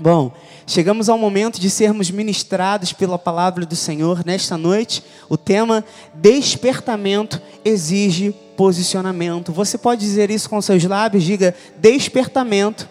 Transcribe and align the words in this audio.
Bom, 0.00 0.32
chegamos 0.64 1.08
ao 1.08 1.18
momento 1.18 1.60
de 1.60 1.68
sermos 1.68 2.08
ministrados 2.08 2.92
pela 2.92 3.18
palavra 3.18 3.66
do 3.66 3.74
Senhor 3.74 4.24
nesta 4.24 4.56
noite. 4.56 5.02
O 5.28 5.36
tema 5.36 5.84
despertamento 6.14 7.42
exige 7.64 8.30
posicionamento. 8.56 9.52
Você 9.52 9.76
pode 9.76 10.00
dizer 10.00 10.30
isso 10.30 10.48
com 10.48 10.62
seus 10.62 10.84
lábios? 10.84 11.24
Diga: 11.24 11.52
despertamento 11.78 12.88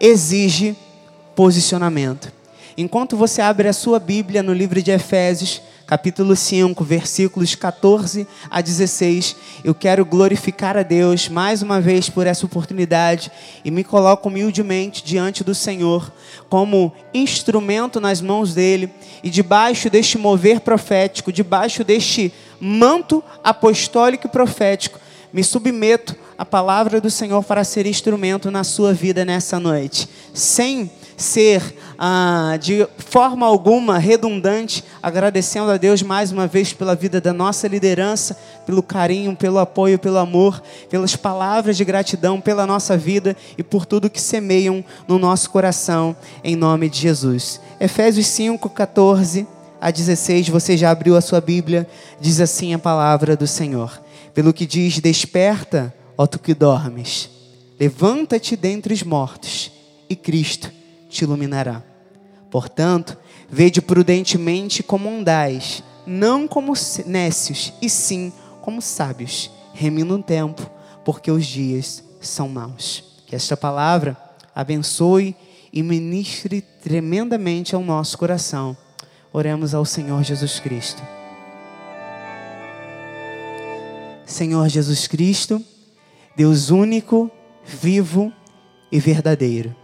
exige 0.00 0.76
posicionamento. 1.36 2.32
Enquanto 2.76 3.16
você 3.16 3.40
abre 3.40 3.68
a 3.68 3.72
sua 3.72 4.00
Bíblia 4.00 4.42
no 4.42 4.52
livro 4.52 4.82
de 4.82 4.90
Efésios, 4.90 5.62
capítulo 5.90 6.36
5, 6.36 6.84
versículos 6.84 7.56
14 7.56 8.24
a 8.48 8.60
16. 8.60 9.34
Eu 9.64 9.74
quero 9.74 10.04
glorificar 10.04 10.76
a 10.76 10.84
Deus 10.84 11.28
mais 11.28 11.62
uma 11.62 11.80
vez 11.80 12.08
por 12.08 12.28
essa 12.28 12.46
oportunidade 12.46 13.28
e 13.64 13.72
me 13.72 13.82
coloco 13.82 14.28
humildemente 14.28 15.02
diante 15.02 15.42
do 15.42 15.52
Senhor 15.52 16.12
como 16.48 16.92
instrumento 17.12 18.00
nas 18.00 18.20
mãos 18.20 18.54
dele 18.54 18.88
e 19.20 19.28
debaixo 19.28 19.90
deste 19.90 20.16
mover 20.16 20.60
profético, 20.60 21.32
debaixo 21.32 21.82
deste 21.82 22.32
manto 22.60 23.20
apostólico 23.42 24.28
e 24.28 24.30
profético, 24.30 25.00
me 25.32 25.42
submeto 25.42 26.14
à 26.38 26.44
palavra 26.44 27.00
do 27.00 27.10
Senhor 27.10 27.42
para 27.42 27.64
ser 27.64 27.84
instrumento 27.84 28.48
na 28.48 28.62
sua 28.62 28.94
vida 28.94 29.24
nessa 29.24 29.58
noite, 29.58 30.08
sem 30.32 30.88
ser 31.22 31.74
ah, 31.98 32.56
de 32.58 32.86
forma 32.96 33.46
alguma 33.46 33.98
redundante, 33.98 34.82
agradecendo 35.02 35.70
a 35.70 35.76
Deus 35.76 36.02
mais 36.02 36.32
uma 36.32 36.46
vez 36.46 36.72
pela 36.72 36.94
vida 36.94 37.20
da 37.20 37.32
nossa 37.32 37.68
liderança, 37.68 38.36
pelo 38.64 38.82
carinho, 38.82 39.36
pelo 39.36 39.58
apoio, 39.58 39.98
pelo 39.98 40.16
amor, 40.16 40.62
pelas 40.88 41.14
palavras 41.14 41.76
de 41.76 41.84
gratidão 41.84 42.40
pela 42.40 42.66
nossa 42.66 42.96
vida 42.96 43.36
e 43.58 43.62
por 43.62 43.84
tudo 43.84 44.10
que 44.10 44.20
semeiam 44.20 44.84
no 45.06 45.18
nosso 45.18 45.50
coração, 45.50 46.16
em 46.42 46.56
nome 46.56 46.88
de 46.88 46.98
Jesus. 46.98 47.60
Efésios 47.78 48.26
5, 48.28 48.70
14 48.70 49.46
a 49.80 49.90
16, 49.90 50.48
você 50.48 50.76
já 50.76 50.90
abriu 50.90 51.16
a 51.16 51.20
sua 51.20 51.40
Bíblia, 51.40 51.86
diz 52.20 52.40
assim 52.40 52.72
a 52.72 52.78
palavra 52.78 53.36
do 53.36 53.46
Senhor. 53.46 54.00
Pelo 54.32 54.52
que 54.52 54.66
diz: 54.66 55.00
Desperta, 55.00 55.92
ó 56.16 56.26
tu 56.26 56.38
que 56.38 56.54
dormes, 56.54 57.28
levanta-te 57.78 58.56
dentre 58.56 58.94
os 58.94 59.02
mortos, 59.02 59.70
e 60.08 60.14
Cristo 60.16 60.79
te 61.10 61.24
iluminará. 61.24 61.82
Portanto, 62.50 63.18
vede 63.48 63.82
prudentemente 63.82 64.82
como 64.82 65.10
andais, 65.10 65.82
não 66.06 66.48
como 66.48 66.72
nécios, 67.04 67.72
e 67.82 67.90
sim 67.90 68.32
como 68.62 68.80
sábios, 68.80 69.50
remindo 69.74 70.14
o 70.14 70.22
tempo, 70.22 70.68
porque 71.04 71.30
os 71.30 71.44
dias 71.44 72.02
são 72.20 72.48
maus. 72.48 73.04
Que 73.26 73.36
esta 73.36 73.56
palavra 73.56 74.16
abençoe 74.54 75.36
e 75.72 75.82
ministre 75.82 76.60
tremendamente 76.60 77.74
ao 77.74 77.82
nosso 77.82 78.16
coração. 78.18 78.76
Oremos 79.32 79.74
ao 79.74 79.84
Senhor 79.84 80.22
Jesus 80.22 80.58
Cristo. 80.58 81.02
Senhor 84.26 84.68
Jesus 84.68 85.06
Cristo, 85.06 85.62
Deus 86.36 86.70
único, 86.70 87.30
vivo 87.64 88.32
e 88.90 88.98
verdadeiro. 88.98 89.74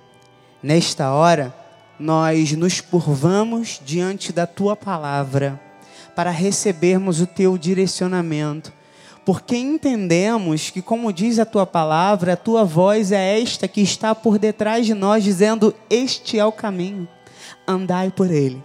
Nesta 0.66 1.12
hora, 1.12 1.54
nós 1.96 2.50
nos 2.50 2.80
curvamos 2.80 3.80
diante 3.86 4.32
da 4.32 4.48
tua 4.48 4.74
palavra 4.74 5.60
para 6.16 6.32
recebermos 6.32 7.20
o 7.20 7.26
teu 7.28 7.56
direcionamento, 7.56 8.72
porque 9.24 9.56
entendemos 9.56 10.70
que, 10.70 10.82
como 10.82 11.12
diz 11.12 11.38
a 11.38 11.44
tua 11.44 11.64
palavra, 11.64 12.32
a 12.32 12.36
tua 12.36 12.64
voz 12.64 13.12
é 13.12 13.40
esta 13.40 13.68
que 13.68 13.80
está 13.80 14.12
por 14.12 14.40
detrás 14.40 14.84
de 14.84 14.92
nós, 14.92 15.22
dizendo: 15.22 15.72
Este 15.88 16.36
é 16.36 16.44
o 16.44 16.50
caminho, 16.50 17.06
andai 17.64 18.10
por 18.10 18.28
ele. 18.28 18.60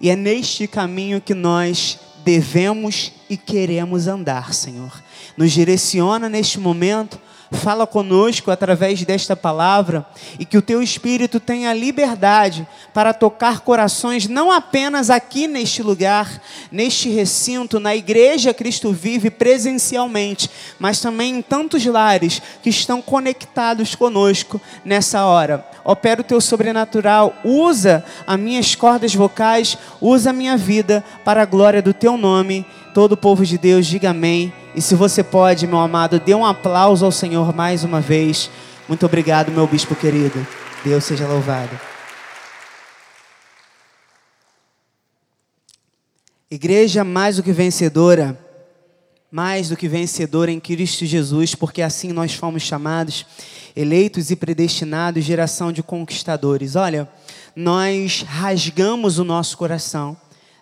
E 0.00 0.10
é 0.10 0.16
neste 0.16 0.66
caminho 0.66 1.20
que 1.20 1.34
nós 1.34 2.00
devemos 2.24 3.12
e 3.30 3.36
queremos 3.36 4.08
andar, 4.08 4.52
Senhor. 4.52 5.00
Nos 5.36 5.52
direciona 5.52 6.28
neste 6.28 6.58
momento 6.58 7.16
fala 7.54 7.86
conosco 7.86 8.50
através 8.50 9.02
desta 9.04 9.34
palavra 9.34 10.04
e 10.38 10.44
que 10.44 10.58
o 10.58 10.62
teu 10.62 10.82
espírito 10.82 11.40
tenha 11.40 11.72
liberdade 11.72 12.66
para 12.92 13.14
tocar 13.14 13.60
corações 13.60 14.28
não 14.28 14.50
apenas 14.50 15.10
aqui 15.10 15.46
neste 15.46 15.82
lugar, 15.82 16.40
neste 16.70 17.08
recinto, 17.08 17.80
na 17.80 17.94
igreja 17.94 18.52
Cristo 18.52 18.92
vive 18.92 19.30
presencialmente, 19.30 20.50
mas 20.78 21.00
também 21.00 21.36
em 21.36 21.42
tantos 21.42 21.84
lares 21.86 22.42
que 22.62 22.70
estão 22.70 23.00
conectados 23.00 23.94
conosco 23.94 24.60
nessa 24.84 25.24
hora. 25.24 25.66
Opera 25.84 26.20
o 26.20 26.24
teu 26.24 26.40
sobrenatural, 26.40 27.34
usa 27.44 28.04
as 28.26 28.38
minhas 28.38 28.74
cordas 28.74 29.14
vocais, 29.14 29.78
usa 30.00 30.30
a 30.30 30.32
minha 30.32 30.56
vida 30.56 31.04
para 31.24 31.42
a 31.42 31.46
glória 31.46 31.82
do 31.82 31.92
teu 31.92 32.16
nome. 32.16 32.66
Todo 32.92 33.12
o 33.12 33.16
povo 33.16 33.44
de 33.44 33.58
Deus 33.58 33.86
diga 33.86 34.10
amém 34.10 34.52
e 34.74 34.82
se 34.82 34.96
você 34.96 35.22
pode, 35.22 35.66
meu 35.68 35.78
amado, 35.78 36.18
dê 36.18 36.34
um 36.34 36.44
aplauso 36.44 37.04
ao 37.04 37.12
Senhor 37.12 37.54
mais 37.54 37.84
uma 37.84 38.00
vez. 38.00 38.50
Muito 38.88 39.06
obrigado, 39.06 39.52
meu 39.52 39.66
bispo 39.68 39.94
querido. 39.94 40.44
Deus 40.84 41.04
seja 41.04 41.28
louvado. 41.28 41.78
Igreja 46.50 47.04
mais 47.04 47.36
do 47.36 47.42
que 47.42 47.52
vencedora, 47.52 48.38
mais 49.30 49.68
do 49.68 49.76
que 49.76 49.88
vencedora 49.88 50.50
em 50.50 50.58
Cristo 50.58 51.06
Jesus, 51.06 51.54
porque 51.54 51.80
assim 51.80 52.12
nós 52.12 52.34
fomos 52.34 52.62
chamados, 52.62 53.24
eleitos 53.76 54.30
e 54.30 54.36
predestinados, 54.36 55.24
geração 55.24 55.70
de 55.70 55.84
conquistadores. 55.84 56.74
Olha, 56.74 57.08
nós 57.54 58.22
rasgamos 58.26 59.20
o 59.20 59.24
nosso 59.24 59.56
coração, 59.56 60.16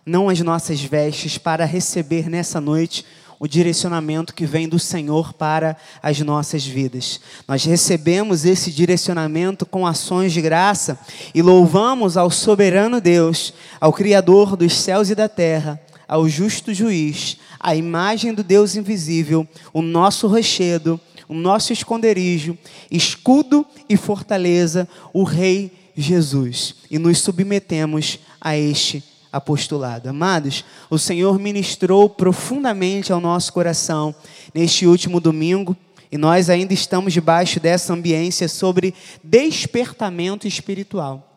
não 0.04 0.28
as 0.28 0.40
nossas 0.40 0.82
vestes, 0.82 1.38
para 1.38 1.64
receber 1.64 2.28
nessa 2.28 2.60
noite 2.60 3.06
o 3.42 3.48
direcionamento 3.48 4.36
que 4.36 4.47
vem 4.47 4.69
do 4.69 4.78
Senhor 4.78 5.32
para 5.32 5.76
as 6.00 6.20
nossas 6.20 6.64
vidas. 6.64 7.20
Nós 7.48 7.64
recebemos 7.64 8.44
esse 8.44 8.70
direcionamento 8.70 9.66
com 9.66 9.84
ações 9.84 10.32
de 10.32 10.41
graça 10.41 10.97
e 11.34 11.42
louvamos 11.42 12.16
ao 12.16 12.30
soberano 12.30 13.00
Deus, 13.00 13.53
ao 13.80 13.92
Criador 13.92 14.54
dos 14.54 14.75
céus 14.75 15.10
e 15.10 15.16
da 15.16 15.28
terra, 15.28 15.80
ao 16.06 16.28
justo 16.28 16.72
juiz, 16.72 17.36
a 17.58 17.75
imagem 17.75 18.32
do 18.32 18.44
Deus 18.44 18.76
invisível, 18.76 19.44
o 19.72 19.82
nosso 19.82 20.28
rochedo, 20.28 21.00
o 21.28 21.34
nosso 21.34 21.72
esconderijo, 21.72 22.56
escudo 22.92 23.66
e 23.88 23.97
fortaleza, 23.97 24.86
o 25.12 25.24
Rei 25.24 25.72
Jesus. 25.97 26.76
E 26.88 26.97
nos 26.97 27.19
submetemos 27.19 28.20
a 28.41 28.56
este 28.56 29.03
apostolado. 29.32 30.09
Amados, 30.09 30.65
o 30.91 30.98
Senhor 30.98 31.38
ministrou 31.38 32.09
profundamente 32.10 33.12
ao 33.12 33.20
nosso 33.20 33.53
coração 33.53 34.15
neste 34.54 34.87
último 34.87 35.19
domingo 35.20 35.76
e 36.10 36.19
nós 36.19 36.50
ainda 36.50 36.75
estamos 36.75 37.15
debaixo 37.15 37.59
dessa 37.59 37.94
ambiência 37.94 38.47
sobre 38.47 38.94
despertamento 39.25 40.47
espiritual. 40.47 41.28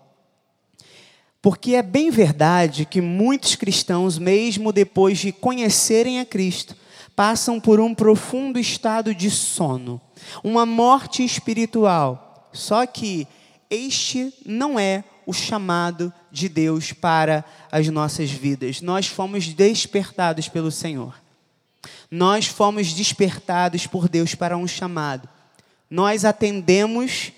Porque 1.41 1.75
é 1.75 1.81
bem 1.81 2.09
verdade 2.09 2.85
que 2.85 3.00
muitos 3.00 3.55
cristãos, 3.55 4.17
mesmo 4.17 4.73
depois 4.73 5.19
de 5.19 5.31
conhecerem 5.31 6.19
a 6.19 6.25
Cristo, 6.25 6.75
passam 7.16 7.59
por 7.59 7.79
um 7.79 7.95
profundo 7.95 8.59
estado 8.59 9.16
de 9.16 9.31
sono, 9.31 10.01
uma 10.44 10.66
morte 10.66 11.23
espiritual. 11.23 12.50
Só 12.51 12.85
que 12.85 13.28
este 13.69 14.34
não 14.45 14.78
é 14.78 15.03
o 15.25 15.33
chamado 15.33 16.13
de 16.31 16.47
Deus 16.47 16.93
para 16.93 17.43
as 17.71 17.87
nossas 17.87 18.29
vidas. 18.29 18.81
Nós 18.81 19.07
fomos 19.07 19.47
despertados 19.47 20.47
pelo 20.47 20.71
Senhor. 20.71 21.15
Nós 22.09 22.47
fomos 22.47 22.93
despertados 22.93 23.87
por 23.87 24.07
Deus 24.07 24.35
para 24.35 24.57
um 24.57 24.67
chamado. 24.67 25.27
Nós 25.89 26.25
atendemos 26.25 27.31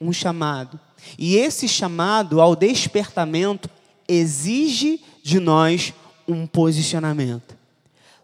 um 0.00 0.12
chamado. 0.12 0.78
E 1.18 1.36
esse 1.36 1.68
chamado 1.68 2.40
ao 2.40 2.56
despertamento 2.56 3.68
exige 4.08 5.02
de 5.22 5.38
nós 5.38 5.92
um 6.26 6.46
posicionamento. 6.46 7.54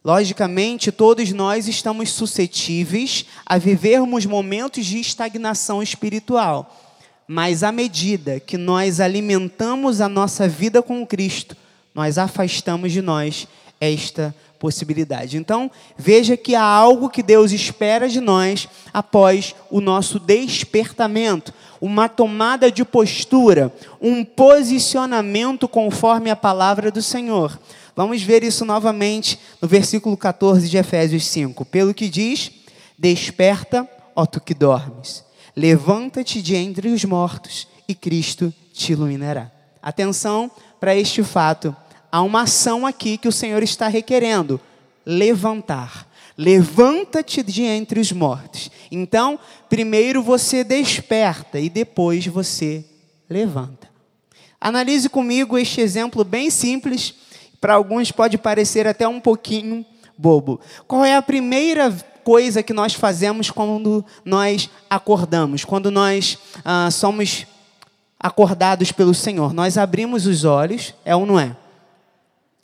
Logicamente, 0.03 0.91
todos 0.91 1.31
nós 1.31 1.69
estamos 1.69 2.11
suscetíveis 2.11 3.27
a 3.45 3.59
vivermos 3.59 4.25
momentos 4.25 4.87
de 4.87 4.99
estagnação 4.99 5.83
espiritual. 5.83 6.90
Mas 7.33 7.63
à 7.63 7.71
medida 7.71 8.41
que 8.41 8.59
nós 8.59 8.99
alimentamos 8.99 10.01
a 10.01 10.09
nossa 10.09 10.49
vida 10.49 10.83
com 10.83 11.07
Cristo, 11.07 11.57
nós 11.95 12.19
afastamos 12.19 12.91
de 12.91 13.01
nós 13.01 13.47
esta 13.81 14.35
possibilidade. 14.59 15.37
Então, 15.37 15.71
veja 15.97 16.37
que 16.37 16.57
há 16.57 16.65
algo 16.65 17.09
que 17.09 17.23
Deus 17.23 17.53
espera 17.53 18.09
de 18.09 18.21
nós 18.21 18.69
após 18.93 19.55
o 19.71 19.81
nosso 19.81 20.19
despertamento, 20.19 21.55
uma 21.81 22.09
tomada 22.09 22.69
de 22.69 22.85
postura, 22.85 23.73
um 24.01 24.25
posicionamento 24.25 25.69
conforme 25.69 26.31
a 26.31 26.37
palavra 26.37 26.91
do 26.91 27.01
Senhor. 27.01 27.57
Vamos 27.95 28.21
ver 28.23 28.43
isso 28.43 28.65
novamente 28.65 29.39
no 29.63 29.69
versículo 29.69 30.17
14 30.17 30.69
de 30.69 30.79
Efésios 30.79 31.27
5. 31.27 31.65
Pelo 31.65 31.95
que 31.95 32.09
diz: 32.09 32.51
Desperta, 32.99 33.89
ó 34.17 34.27
tu 34.27 34.41
que 34.41 34.53
dormes 34.53 35.30
Levanta-te 35.57 36.41
de 36.41 36.55
entre 36.55 36.89
os 36.89 37.05
mortos 37.05 37.67
e 37.89 37.95
Cristo 37.95 38.53
te 38.73 38.93
iluminará. 38.93 39.51
Atenção 39.83 40.51
para 40.79 40.95
este 40.95 41.23
fato. 41.23 41.75
Há 42.11 42.23
uma 42.23 42.43
ação 42.43 42.87
aqui 42.87 43.17
que 43.17 43.29
o 43.29 43.33
Senhor 43.33 43.63
está 43.63 43.89
requerendo: 43.89 44.61
levantar. 45.05 46.09
Levanta-te 46.37 47.43
de 47.43 47.63
entre 47.63 48.01
os 48.01 48.13
mortos. 48.13 48.71
Então, 48.91 49.39
primeiro 49.69 50.23
você 50.23 50.65
desperta 50.65 51.61
e 51.61 51.69
depois 51.69 52.27
você 52.27 52.85
levanta. 53.29 53.89
Analise 54.61 55.09
comigo 55.09 55.59
este 55.59 55.81
exemplo 55.81 56.25
bem 56.25 56.51
simples, 56.51 57.15
para 57.61 57.75
alguns 57.75 58.11
pode 58.11 58.39
parecer 58.39 58.87
até 58.87 59.07
um 59.07 59.21
pouquinho 59.21 59.85
bobo. 60.17 60.61
Qual 60.87 61.05
é 61.05 61.17
a 61.17 61.23
primeira 61.23 61.95
coisa 62.25 62.63
que 62.63 62.73
nós 62.73 62.95
fazemos 62.95 63.51
quando 63.51 64.05
nós 64.25 64.71
acordamos, 64.89 65.65
quando 65.65 65.91
nós 65.91 66.39
ah, 66.65 66.91
somos 66.91 67.47
acordados 68.19 68.93
pelo 68.93 69.15
Senhor? 69.15 69.53
Nós 69.53 69.77
abrimos 69.79 70.27
os 70.27 70.45
olhos, 70.45 70.95
é 71.05 71.15
ou 71.15 71.27
não 71.27 71.39
é? 71.39 71.57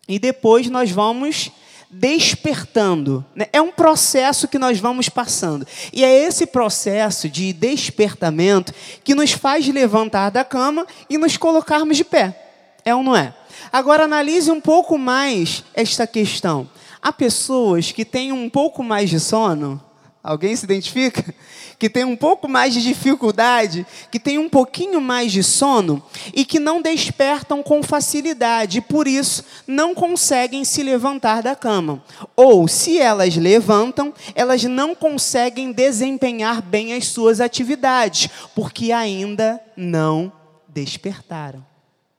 E 0.08 0.19
depois 0.19 0.69
nós 0.69 0.91
vamos 0.91 1.50
despertando. 1.91 3.25
Né? 3.35 3.47
É 3.53 3.61
um 3.61 3.73
processo 3.73 4.49
que 4.49 4.58
nós 4.58 4.79
vamos 4.79 5.08
passando. 5.08 5.67
E 5.93 6.05
é 6.05 6.12
esse 6.25 6.47
processo 6.47 7.29
de 7.29 7.52
despertamento 7.52 8.73
que 9.02 9.14
nos 9.14 9.32
faz 9.32 9.67
levantar 9.69 10.31
da 10.31 10.44
cama 10.44 10.87
e 11.09 11.17
nos 11.17 11.37
colocarmos 11.37 11.97
de 11.97 12.05
pé. 12.05 12.43
É 12.85 12.94
ou 12.94 13.02
não 13.02 13.17
é? 13.17 13.35
Agora 13.73 14.05
analise 14.05 14.50
um 14.50 14.61
pouco 14.61 14.99
mais 14.99 15.64
esta 15.75 16.06
questão. 16.06 16.69
Há 17.06 17.12
pessoas 17.12 17.93
que 17.93 18.05
têm 18.05 18.32
um 18.32 18.50
pouco 18.50 18.82
mais 18.82 19.08
de 19.08 19.20
sono. 19.20 19.81
Alguém 20.25 20.56
se 20.56 20.64
identifica? 20.64 21.25
Que 21.79 21.91
tem 21.91 22.05
um 22.05 22.17
pouco 22.17 22.49
mais 22.49 22.73
de 22.73 22.82
dificuldade, 22.82 23.87
que 24.11 24.19
tem 24.19 24.38
um 24.38 24.49
pouquinho 24.49 24.99
mais 24.99 25.31
de 25.31 25.43
sono 25.43 26.03
e 26.32 26.43
que 26.43 26.58
não 26.58 26.81
despertam 26.81 27.62
com 27.62 27.82
facilidade, 27.82 28.79
e 28.79 28.81
por 28.81 29.06
isso 29.06 29.44
não 29.67 29.94
conseguem 29.94 30.64
se 30.64 30.82
levantar 30.82 31.43
da 31.43 31.55
cama. 31.55 32.03
Ou, 32.35 32.67
se 32.67 32.99
elas 32.99 33.37
levantam, 33.37 34.11
elas 34.35 34.64
não 34.64 34.94
conseguem 34.94 35.70
desempenhar 35.70 36.62
bem 36.62 36.94
as 36.94 37.09
suas 37.09 37.43
atividades, 37.43 38.31
porque 38.55 38.91
ainda 38.91 39.61
não 39.76 40.32
despertaram. 40.67 41.75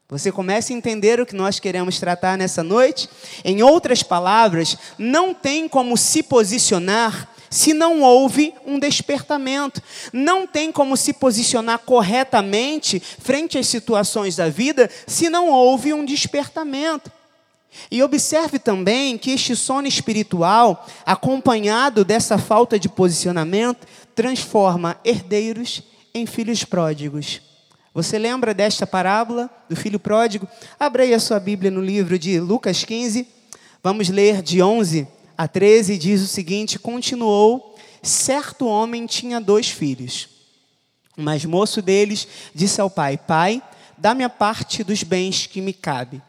Você 0.10 0.32
começa 0.32 0.72
a 0.72 0.76
entender 0.76 1.20
o 1.20 1.26
que 1.26 1.36
nós 1.36 1.60
queremos 1.60 2.00
tratar 2.00 2.38
nessa 2.38 2.64
noite? 2.64 3.10
Em 3.44 3.62
outras 3.62 4.02
palavras, 4.02 4.78
não 4.98 5.34
tem 5.34 5.68
como 5.68 5.98
se 5.98 6.24
posicionar 6.24 7.30
se 7.50 7.74
não 7.74 8.02
houve 8.02 8.54
um 8.66 8.80
despertamento. 8.80 9.82
Não 10.14 10.48
tem 10.48 10.72
como 10.72 10.96
se 10.96 11.12
posicionar 11.12 11.80
corretamente 11.80 13.02
frente 13.02 13.58
às 13.58 13.68
situações 13.68 14.38
da 14.38 14.48
vida 14.48 14.90
se 15.06 15.30
não 15.30 15.50
houve 15.50 15.94
um 15.94 16.06
despertamento. 16.06 17.12
E 17.92 18.02
observe 18.02 18.60
também 18.60 19.18
que 19.18 19.32
este 19.32 19.58
sono 19.58 19.90
espiritual, 19.90 20.88
acompanhado 21.06 22.06
dessa 22.06 22.38
falta 22.38 22.80
de 22.80 22.88
posicionamento, 22.88 23.86
transforma 24.16 24.98
herdeiros 25.04 25.84
em 26.14 26.26
filhos 26.26 26.64
pródigos. 26.64 27.47
Você 27.98 28.20
lembra 28.20 28.54
desta 28.54 28.86
parábola 28.86 29.50
do 29.68 29.76
filho 29.76 30.00
pródigo? 30.00 30.48
Abra 30.80 31.02
aí 31.02 31.16
a 31.16 31.20
sua 31.20 31.40
Bíblia 31.40 31.72
no 31.72 31.82
livro 31.82 32.20
de 32.20 32.40
Lucas 32.40 32.84
15. 32.84 33.28
Vamos 33.82 34.08
ler 34.10 34.44
de 34.44 34.62
11 34.62 35.08
a 35.36 35.48
13. 35.48 35.98
Diz 35.98 36.22
o 36.22 36.28
seguinte: 36.28 36.78
Continuou, 36.78 37.76
certo 38.04 38.68
homem 38.68 39.08
tinha 39.08 39.42
dois 39.42 39.70
filhos. 39.70 40.30
O 41.18 41.24
mais 41.24 41.44
moço 41.44 41.82
deles 41.82 42.28
disse 42.54 42.80
ao 42.80 42.88
pai: 42.88 43.18
Pai, 43.18 43.64
dá-me 43.98 44.24
a 44.24 44.30
parte 44.30 44.84
dos 44.84 45.02
bens 45.02 45.48
que 45.48 45.60
me 45.60 45.74
cabe 45.74 46.22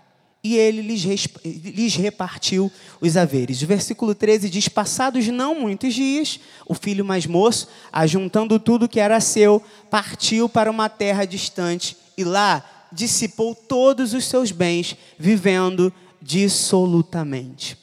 e 0.42 0.56
ele 0.56 0.82
lhes, 0.82 1.04
lhes, 1.44 1.96
repartiu 1.96 2.70
os 3.00 3.16
haveres. 3.16 3.62
O 3.62 3.66
versículo 3.66 4.14
13 4.14 4.48
diz: 4.48 4.68
Passados 4.68 5.26
não 5.28 5.60
muitos 5.60 5.94
dias, 5.94 6.38
o 6.66 6.74
filho 6.74 7.04
mais 7.04 7.26
moço, 7.26 7.68
ajuntando 7.92 8.58
tudo 8.58 8.88
que 8.88 9.00
era 9.00 9.20
seu, 9.20 9.62
partiu 9.90 10.48
para 10.48 10.70
uma 10.70 10.88
terra 10.88 11.24
distante 11.24 11.96
e 12.16 12.24
lá 12.24 12.64
dissipou 12.92 13.54
todos 13.54 14.14
os 14.14 14.24
seus 14.24 14.50
bens, 14.50 14.96
vivendo 15.18 15.92
dissolutamente. 16.22 17.76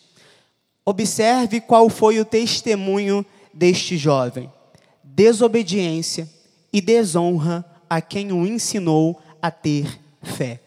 Observe 0.86 1.60
qual 1.62 1.90
foi 1.90 2.20
o 2.20 2.26
testemunho 2.26 3.26
deste 3.54 3.98
jovem: 3.98 4.52
desobediência 5.04 6.30
e 6.72 6.80
desonra 6.80 7.66
a 7.90 8.02
quem 8.02 8.32
o 8.32 8.46
ensinou 8.46 9.22
a 9.42 9.52
ter 9.52 10.00
fé. 10.22 10.65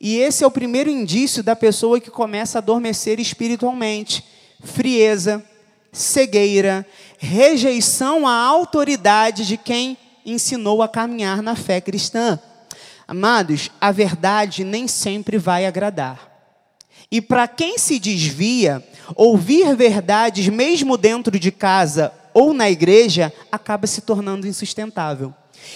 E 0.00 0.16
esse 0.18 0.44
é 0.44 0.46
o 0.46 0.50
primeiro 0.50 0.90
indício 0.90 1.42
da 1.42 1.56
pessoa 1.56 2.00
que 2.00 2.10
começa 2.10 2.58
a 2.58 2.60
adormecer 2.60 3.18
espiritualmente: 3.18 4.24
frieza, 4.62 5.44
cegueira, 5.92 6.86
rejeição 7.18 8.26
à 8.26 8.34
autoridade 8.34 9.46
de 9.46 9.56
quem 9.56 9.96
ensinou 10.24 10.82
a 10.82 10.88
caminhar 10.88 11.42
na 11.42 11.56
fé 11.56 11.80
cristã. 11.80 12.38
Amados, 13.08 13.70
a 13.80 13.92
verdade 13.92 14.64
nem 14.64 14.88
sempre 14.88 15.38
vai 15.38 15.64
agradar. 15.64 16.32
E 17.10 17.20
para 17.20 17.46
quem 17.46 17.78
se 17.78 18.00
desvia, 18.00 18.84
ouvir 19.14 19.76
verdades, 19.76 20.48
mesmo 20.48 20.96
dentro 20.96 21.38
de 21.38 21.52
casa 21.52 22.12
ou 22.34 22.52
na 22.52 22.68
igreja, 22.68 23.32
acaba 23.50 23.86
se 23.86 24.00
tornando 24.00 24.46
insustentável. 24.46 25.32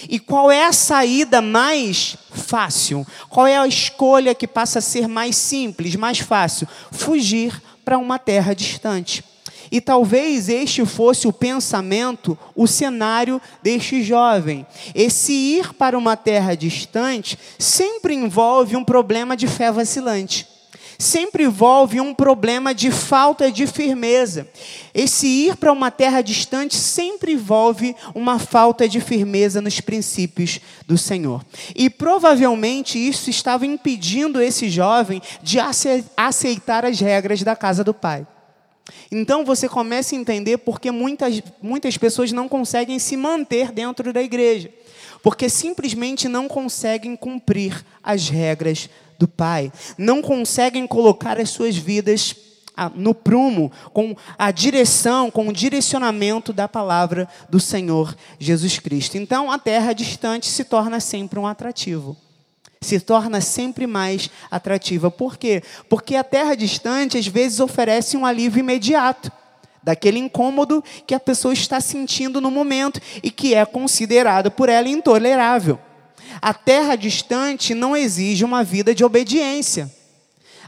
E 0.08 0.18
qual 0.18 0.50
é 0.50 0.66
a 0.66 0.72
saída 0.72 1.40
mais 1.40 2.16
fácil? 2.30 3.06
Qual 3.28 3.46
é 3.46 3.56
a 3.56 3.66
escolha 3.66 4.34
que 4.34 4.46
passa 4.46 4.78
a 4.78 4.82
ser 4.82 5.08
mais 5.08 5.36
simples, 5.36 5.96
mais 5.96 6.18
fácil? 6.18 6.68
Fugir 6.90 7.60
para 7.84 7.98
uma 7.98 8.18
terra 8.18 8.54
distante. 8.54 9.24
E 9.72 9.80
talvez 9.80 10.48
este 10.48 10.84
fosse 10.84 11.28
o 11.28 11.32
pensamento, 11.32 12.36
o 12.56 12.66
cenário 12.66 13.40
deste 13.62 14.02
jovem. 14.02 14.66
Esse 14.94 15.32
ir 15.32 15.72
para 15.74 15.96
uma 15.96 16.16
terra 16.16 16.56
distante 16.56 17.38
sempre 17.58 18.14
envolve 18.14 18.76
um 18.76 18.84
problema 18.84 19.36
de 19.36 19.46
fé 19.46 19.70
vacilante 19.70 20.49
sempre 21.00 21.44
envolve 21.44 22.00
um 22.00 22.14
problema 22.14 22.74
de 22.74 22.90
falta 22.90 23.50
de 23.50 23.66
firmeza. 23.66 24.46
Esse 24.94 25.26
ir 25.26 25.56
para 25.56 25.72
uma 25.72 25.90
terra 25.90 26.20
distante 26.20 26.76
sempre 26.76 27.32
envolve 27.32 27.96
uma 28.14 28.38
falta 28.38 28.88
de 28.88 29.00
firmeza 29.00 29.60
nos 29.60 29.80
princípios 29.80 30.60
do 30.86 30.98
Senhor. 30.98 31.44
E 31.74 31.88
provavelmente 31.88 32.98
isso 32.98 33.30
estava 33.30 33.64
impedindo 33.64 34.40
esse 34.40 34.68
jovem 34.68 35.22
de 35.42 35.58
aceitar 36.16 36.84
as 36.84 37.00
regras 37.00 37.42
da 37.42 37.56
casa 37.56 37.82
do 37.82 37.94
pai. 37.94 38.26
Então 39.10 39.44
você 39.44 39.68
começa 39.68 40.14
a 40.14 40.18
entender 40.18 40.58
porque 40.58 40.90
muitas, 40.90 41.40
muitas 41.62 41.96
pessoas 41.96 42.32
não 42.32 42.48
conseguem 42.48 42.98
se 42.98 43.16
manter 43.16 43.72
dentro 43.72 44.12
da 44.12 44.22
igreja, 44.22 44.70
porque 45.22 45.48
simplesmente 45.48 46.28
não 46.28 46.48
conseguem 46.48 47.16
cumprir 47.16 47.84
as 48.02 48.28
regras 48.28 48.88
do 49.20 49.28
Pai, 49.28 49.70
não 49.98 50.22
conseguem 50.22 50.86
colocar 50.86 51.38
as 51.38 51.50
suas 51.50 51.76
vidas 51.76 52.34
ah, 52.74 52.90
no 52.94 53.14
prumo, 53.14 53.70
com 53.92 54.16
a 54.38 54.50
direção, 54.50 55.30
com 55.30 55.46
o 55.48 55.52
direcionamento 55.52 56.54
da 56.54 56.66
palavra 56.66 57.28
do 57.50 57.60
Senhor 57.60 58.16
Jesus 58.38 58.78
Cristo. 58.78 59.18
Então, 59.18 59.52
a 59.52 59.58
terra 59.58 59.92
distante 59.92 60.46
se 60.46 60.64
torna 60.64 60.98
sempre 61.00 61.38
um 61.38 61.46
atrativo. 61.46 62.16
Se 62.80 62.98
torna 62.98 63.42
sempre 63.42 63.86
mais 63.86 64.30
atrativa. 64.50 65.10
Por 65.10 65.36
quê? 65.36 65.62
Porque 65.86 66.16
a 66.16 66.24
terra 66.24 66.54
distante, 66.54 67.18
às 67.18 67.26
vezes, 67.26 67.60
oferece 67.60 68.16
um 68.16 68.24
alívio 68.24 68.60
imediato 68.60 69.30
daquele 69.82 70.18
incômodo 70.18 70.82
que 71.06 71.14
a 71.14 71.20
pessoa 71.20 71.52
está 71.52 71.78
sentindo 71.78 72.40
no 72.40 72.50
momento 72.50 72.98
e 73.22 73.30
que 73.30 73.54
é 73.54 73.66
considerado 73.66 74.50
por 74.50 74.70
ela 74.70 74.88
intolerável. 74.88 75.78
A 76.40 76.52
terra 76.52 76.96
distante 76.96 77.74
não 77.74 77.96
exige 77.96 78.44
uma 78.44 78.62
vida 78.62 78.94
de 78.94 79.04
obediência. 79.04 79.90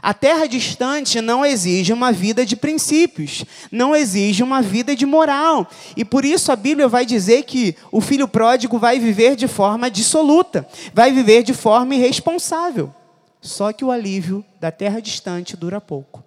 A 0.03 0.13
terra 0.13 0.47
distante 0.47 1.21
não 1.21 1.45
exige 1.45 1.93
uma 1.93 2.11
vida 2.11 2.45
de 2.45 2.57
princípios, 2.57 3.45
não 3.71 3.95
exige 3.95 4.43
uma 4.43 4.61
vida 4.61 4.93
de 4.93 5.05
moral. 5.05 5.65
E 5.95 6.03
por 6.03 6.25
isso 6.25 6.51
a 6.51 6.57
Bíblia 6.57 6.89
vai 6.89 7.05
dizer 7.05 7.43
que 7.43 7.73
o 7.89 8.01
filho 8.01 8.27
pródigo 8.27 8.77
vai 8.77 8.99
viver 8.99 9.37
de 9.37 9.47
forma 9.47 9.89
dissoluta, 9.89 10.67
vai 10.93 11.13
viver 11.13 11.41
de 11.41 11.53
forma 11.53 11.95
irresponsável. 11.95 12.93
Só 13.39 13.71
que 13.71 13.85
o 13.85 13.91
alívio 13.91 14.43
da 14.59 14.71
terra 14.71 14.99
distante 14.99 15.55
dura 15.55 15.79
pouco. 15.79 16.21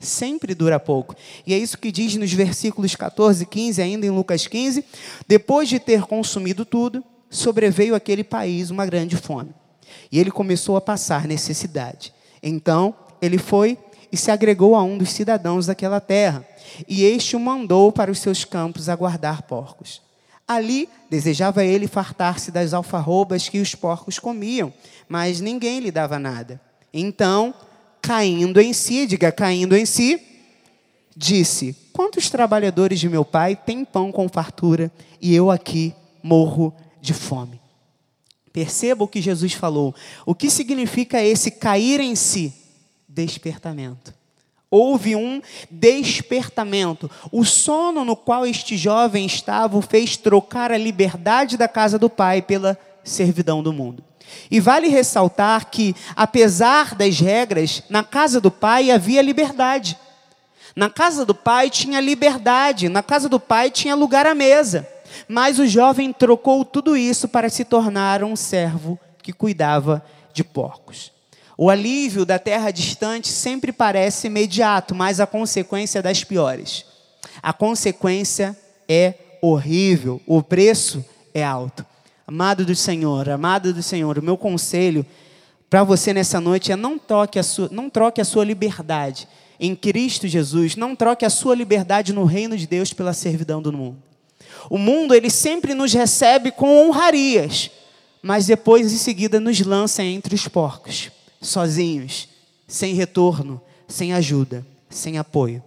Sempre 0.00 0.52
dura 0.52 0.80
pouco. 0.80 1.14
E 1.46 1.54
é 1.54 1.58
isso 1.58 1.78
que 1.78 1.92
diz 1.92 2.16
nos 2.16 2.32
versículos 2.32 2.96
14 2.96 3.44
e 3.44 3.46
15, 3.46 3.82
ainda 3.82 4.04
em 4.04 4.10
Lucas 4.10 4.48
15. 4.48 4.84
Depois 5.28 5.68
de 5.68 5.78
ter 5.78 6.02
consumido 6.02 6.64
tudo, 6.64 7.04
sobreveio 7.34 7.94
àquele 7.94 8.24
país 8.24 8.70
uma 8.70 8.86
grande 8.86 9.16
fome. 9.16 9.54
E 10.10 10.18
ele 10.18 10.30
começou 10.30 10.76
a 10.76 10.80
passar 10.80 11.26
necessidade. 11.26 12.12
Então, 12.42 12.94
ele 13.20 13.38
foi 13.38 13.78
e 14.10 14.16
se 14.16 14.30
agregou 14.30 14.76
a 14.76 14.82
um 14.82 14.96
dos 14.96 15.10
cidadãos 15.10 15.66
daquela 15.66 16.00
terra. 16.00 16.46
E 16.88 17.04
este 17.04 17.36
o 17.36 17.40
mandou 17.40 17.90
para 17.90 18.10
os 18.10 18.18
seus 18.18 18.44
campos 18.44 18.88
a 18.88 18.96
guardar 18.96 19.42
porcos. 19.42 20.02
Ali 20.46 20.88
desejava 21.10 21.64
ele 21.64 21.88
fartar-se 21.88 22.50
das 22.50 22.74
alfarrobas 22.74 23.48
que 23.48 23.60
os 23.60 23.74
porcos 23.74 24.18
comiam, 24.18 24.72
mas 25.08 25.40
ninguém 25.40 25.80
lhe 25.80 25.90
dava 25.90 26.18
nada. 26.18 26.60
Então, 26.92 27.54
caindo 28.00 28.60
em 28.60 28.72
si, 28.72 29.06
diga 29.06 29.32
caindo 29.32 29.74
em 29.74 29.86
si, 29.86 30.20
disse: 31.16 31.74
Quantos 31.92 32.28
trabalhadores 32.28 33.00
de 33.00 33.08
meu 33.08 33.24
pai 33.24 33.56
têm 33.56 33.84
pão 33.84 34.12
com 34.12 34.28
fartura 34.28 34.92
e 35.20 35.34
eu 35.34 35.50
aqui 35.50 35.94
morro 36.22 36.74
de 37.04 37.14
fome? 37.14 37.60
Perceba 38.52 39.04
o 39.04 39.08
que 39.08 39.20
Jesus 39.20 39.52
falou. 39.52 39.94
O 40.24 40.34
que 40.34 40.48
significa 40.48 41.22
esse 41.22 41.50
cair 41.50 42.00
em 42.00 42.14
si? 42.14 42.52
Despertamento 43.08 44.14
houve 44.70 45.14
um 45.14 45.40
despertamento. 45.70 47.08
O 47.30 47.44
sono 47.44 48.04
no 48.04 48.16
qual 48.16 48.44
este 48.44 48.76
jovem 48.76 49.24
estava 49.24 49.78
o 49.78 49.82
fez 49.82 50.16
trocar 50.16 50.72
a 50.72 50.76
liberdade 50.76 51.56
da 51.56 51.68
casa 51.68 51.96
do 51.96 52.10
pai 52.10 52.42
pela 52.42 52.76
servidão 53.04 53.62
do 53.62 53.72
mundo. 53.72 54.02
E 54.50 54.58
vale 54.58 54.88
ressaltar 54.88 55.70
que, 55.70 55.94
apesar 56.16 56.96
das 56.96 57.20
regras, 57.20 57.84
na 57.88 58.02
casa 58.02 58.40
do 58.40 58.50
pai 58.50 58.90
havia 58.90 59.22
liberdade. 59.22 59.96
Na 60.74 60.90
casa 60.90 61.24
do 61.24 61.36
pai 61.36 61.70
tinha 61.70 62.00
liberdade, 62.00 62.88
na 62.88 63.02
casa 63.02 63.28
do 63.28 63.38
pai 63.38 63.70
tinha 63.70 63.94
lugar 63.94 64.26
à 64.26 64.34
mesa. 64.34 64.88
Mas 65.28 65.58
o 65.58 65.66
jovem 65.66 66.12
trocou 66.12 66.64
tudo 66.64 66.96
isso 66.96 67.28
para 67.28 67.48
se 67.48 67.64
tornar 67.64 68.22
um 68.22 68.36
servo 68.36 68.98
que 69.22 69.32
cuidava 69.32 70.04
de 70.32 70.42
porcos. 70.44 71.12
O 71.56 71.70
alívio 71.70 72.24
da 72.24 72.38
terra 72.38 72.70
distante 72.70 73.28
sempre 73.28 73.72
parece 73.72 74.26
imediato, 74.26 74.94
mas 74.94 75.20
a 75.20 75.26
consequência 75.26 76.00
é 76.00 76.02
das 76.02 76.24
piores. 76.24 76.84
A 77.42 77.52
consequência 77.52 78.56
é 78.88 79.14
horrível, 79.40 80.20
o 80.26 80.42
preço 80.42 81.04
é 81.32 81.44
alto. 81.44 81.86
Amado 82.26 82.64
do 82.64 82.74
Senhor, 82.74 83.28
amado 83.28 83.72
do 83.72 83.82
Senhor, 83.82 84.18
o 84.18 84.22
meu 84.22 84.36
conselho 84.36 85.04
para 85.68 85.84
você 85.84 86.12
nessa 86.12 86.40
noite 86.40 86.72
é 86.72 86.76
não 86.76 86.98
troque 86.98 87.38
a 87.38 87.42
sua, 87.42 87.68
não 87.70 87.90
troque 87.90 88.20
a 88.20 88.24
sua 88.24 88.44
liberdade 88.44 89.28
em 89.58 89.74
Cristo 89.74 90.26
Jesus, 90.26 90.76
não 90.76 90.96
troque 90.96 91.24
a 91.24 91.30
sua 91.30 91.54
liberdade 91.54 92.12
no 92.12 92.24
reino 92.24 92.56
de 92.56 92.66
Deus 92.66 92.92
pela 92.92 93.12
servidão 93.12 93.62
do 93.62 93.72
mundo. 93.72 93.96
O 94.70 94.78
mundo 94.78 95.14
ele 95.14 95.30
sempre 95.30 95.74
nos 95.74 95.92
recebe 95.92 96.50
com 96.50 96.86
honrarias, 96.86 97.70
mas 98.22 98.46
depois 98.46 98.92
em 98.92 98.96
seguida 98.96 99.38
nos 99.38 99.60
lança 99.60 100.02
entre 100.02 100.34
os 100.34 100.48
porcos 100.48 101.10
sozinhos, 101.40 102.28
sem 102.66 102.94
retorno, 102.94 103.60
sem 103.86 104.12
ajuda, 104.12 104.66
sem 104.88 105.18
apoio. 105.18 105.62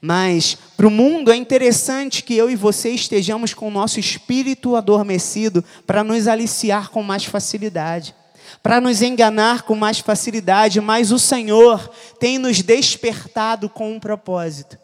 Mas 0.00 0.56
para 0.76 0.86
o 0.86 0.90
mundo 0.90 1.30
é 1.30 1.36
interessante 1.36 2.22
que 2.22 2.34
eu 2.34 2.50
e 2.50 2.56
você 2.56 2.90
estejamos 2.90 3.54
com 3.54 3.68
o 3.68 3.70
nosso 3.70 4.00
espírito 4.00 4.76
adormecido 4.76 5.64
para 5.86 6.02
nos 6.02 6.26
aliciar 6.26 6.90
com 6.90 7.02
mais 7.02 7.24
facilidade, 7.24 8.14
para 8.62 8.80
nos 8.80 9.00
enganar 9.00 9.62
com 9.62 9.74
mais 9.74 10.00
facilidade, 10.00 10.80
mas 10.80 11.12
o 11.12 11.18
Senhor 11.18 11.88
tem 12.18 12.38
nos 12.38 12.60
despertado 12.62 13.68
com 13.68 13.92
um 13.92 14.00
propósito. 14.00 14.76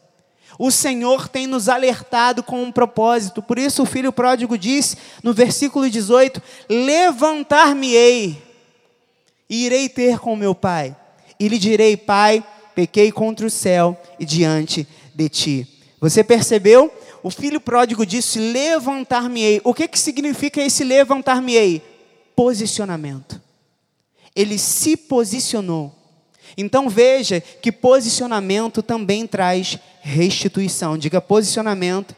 O 0.59 0.71
Senhor 0.71 1.29
tem 1.29 1.47
nos 1.47 1.69
alertado 1.69 2.43
com 2.43 2.63
um 2.63 2.73
propósito. 2.73 3.43
Por 3.43 3.59
isso 3.59 3.83
o 3.83 3.87
filho 3.87 4.13
pródigo 4.13 4.57
disse 4.57 4.97
no 5.23 5.33
versículo 5.33 5.89
18: 5.89 6.43
Levantar-me-ei 6.69 8.43
e 9.49 9.67
irei 9.67 9.89
ter 9.89 10.19
com 10.19 10.35
meu 10.35 10.55
pai. 10.55 10.97
E 11.39 11.49
lhe 11.49 11.59
direi: 11.59 11.97
Pai, 11.97 12.45
pequei 12.75 13.13
contra 13.13 13.47
o 13.47 13.51
céu 13.51 14.01
e 14.19 14.25
diante 14.25 14.87
de 15.15 15.29
ti. 15.29 15.69
Você 16.01 16.23
percebeu? 16.25 16.93
O 17.23 17.31
filho 17.31 17.61
pródigo 17.61 18.07
disse: 18.07 18.39
Levantar-me-ei. 18.39 19.61
O 19.65 19.75
que, 19.75 19.89
que 19.89 19.99
significa 19.99 20.61
esse 20.63 20.85
levantar-me-ei? 20.85 21.83
Posicionamento. 22.35 23.41
Ele 24.35 24.59
se 24.59 24.97
posicionou. 24.97 25.93
Então 26.57 26.89
veja 26.89 27.41
que 27.41 27.73
posicionamento 27.73 28.83
também 28.83 29.27
traz 29.27 29.79
restituição. 30.03 30.97
Diga 30.99 31.21
posicionamento 31.21 32.15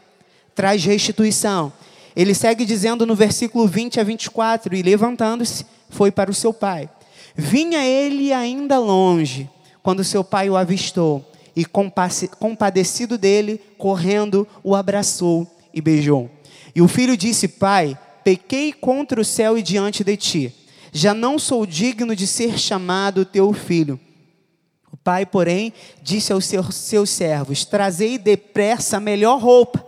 traz 0.59 0.83
restituição. 0.83 1.71
Ele 2.13 2.33
segue 2.33 2.65
dizendo 2.65 3.05
no 3.05 3.15
versículo 3.15 3.65
20 3.65 3.97
a 3.97 4.03
24: 4.03 4.75
E 4.75 4.81
levantando-se, 4.81 5.65
foi 5.89 6.11
para 6.11 6.29
o 6.29 6.33
seu 6.33 6.53
pai. 6.53 6.89
Vinha 7.33 7.85
ele 7.85 8.33
ainda 8.33 8.77
longe, 8.77 9.49
quando 9.81 10.03
seu 10.03 10.21
pai 10.21 10.49
o 10.49 10.57
avistou, 10.57 11.25
e 11.55 11.63
compadecido 11.63 13.17
dele, 13.17 13.61
correndo, 13.77 14.45
o 14.61 14.75
abraçou 14.75 15.49
e 15.73 15.79
beijou. 15.79 16.29
E 16.75 16.81
o 16.81 16.89
filho 16.89 17.15
disse: 17.15 17.47
Pai, 17.47 17.97
pequei 18.21 18.73
contra 18.73 19.21
o 19.21 19.25
céu 19.25 19.57
e 19.57 19.61
diante 19.61 20.03
de 20.03 20.17
ti. 20.17 20.53
Já 20.91 21.13
não 21.13 21.39
sou 21.39 21.65
digno 21.65 22.13
de 22.13 22.27
ser 22.27 22.59
chamado 22.59 23.23
teu 23.23 23.53
filho. 23.53 23.97
Pai, 25.09 25.25
porém, 25.25 25.73
disse 26.03 26.31
aos 26.31 26.45
seus, 26.45 26.75
seus 26.75 27.09
servos: 27.09 27.65
Trazei 27.65 28.15
depressa 28.15 28.97
a 28.97 28.99
melhor 28.99 29.41
roupa. 29.41 29.83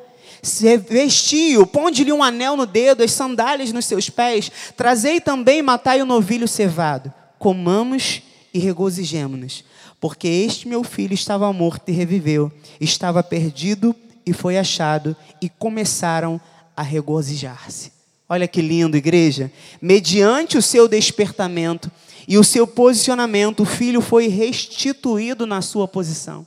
Vestiu, 0.90 1.68
ponde-lhe 1.68 2.12
um 2.12 2.24
anel 2.24 2.58
no 2.58 2.66
dedo, 2.66 3.04
as 3.04 3.12
sandálias 3.12 3.72
nos 3.72 3.86
seus 3.86 4.10
pés, 4.10 4.51
trazei 4.75 5.22
também 5.22 5.62
matai 5.62 6.01
o 6.01 6.08
novilho 6.08 6.48
cevado. 6.48 7.13
Comamos 7.38 8.24
e 8.51 8.58
regozijemo-nos, 8.58 9.63
porque 10.00 10.28
este 10.28 10.68
meu 10.68 10.84
filho 10.84 11.13
estava 11.13 11.54
morto 11.54 11.90
e 11.90 11.92
reviveu, 11.92 12.51
estava 12.80 13.22
perdido 13.22 13.96
e 14.25 14.34
foi 14.34 14.58
achado, 14.58 15.16
e 15.40 15.48
começaram 15.48 16.42
a 16.75 16.82
regozijar-se. 16.82 18.00
Olha 18.32 18.48
que 18.48 18.62
lindo, 18.62 18.96
igreja. 18.96 19.52
Mediante 19.82 20.58
o 20.58 20.62
seu 20.62 20.88
despertamento 20.88 21.92
e 22.26 22.38
o 22.38 22.46
seu 22.46 22.66
posicionamento, 22.66 23.64
o 23.64 23.66
filho 23.66 24.00
foi 24.00 24.30
restituído 24.30 25.46
na 25.46 25.62
sua 25.62 25.86
posição. 25.86 26.46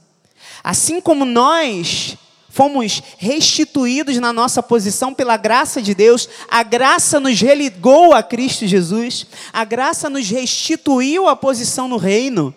Assim 0.62 0.98
como 0.98 1.26
nós 1.26 2.16
fomos 2.48 3.02
restituídos 3.18 4.16
na 4.16 4.32
nossa 4.32 4.62
posição 4.62 5.12
pela 5.12 5.36
graça 5.36 5.82
de 5.82 5.92
Deus, 5.92 6.26
a 6.48 6.62
graça 6.62 7.20
nos 7.20 7.38
religou 7.38 8.14
a 8.14 8.22
Cristo 8.22 8.66
Jesus, 8.66 9.26
a 9.52 9.62
graça 9.62 10.08
nos 10.08 10.26
restituiu 10.30 11.28
a 11.28 11.36
posição 11.36 11.86
no 11.86 11.98
reino. 11.98 12.54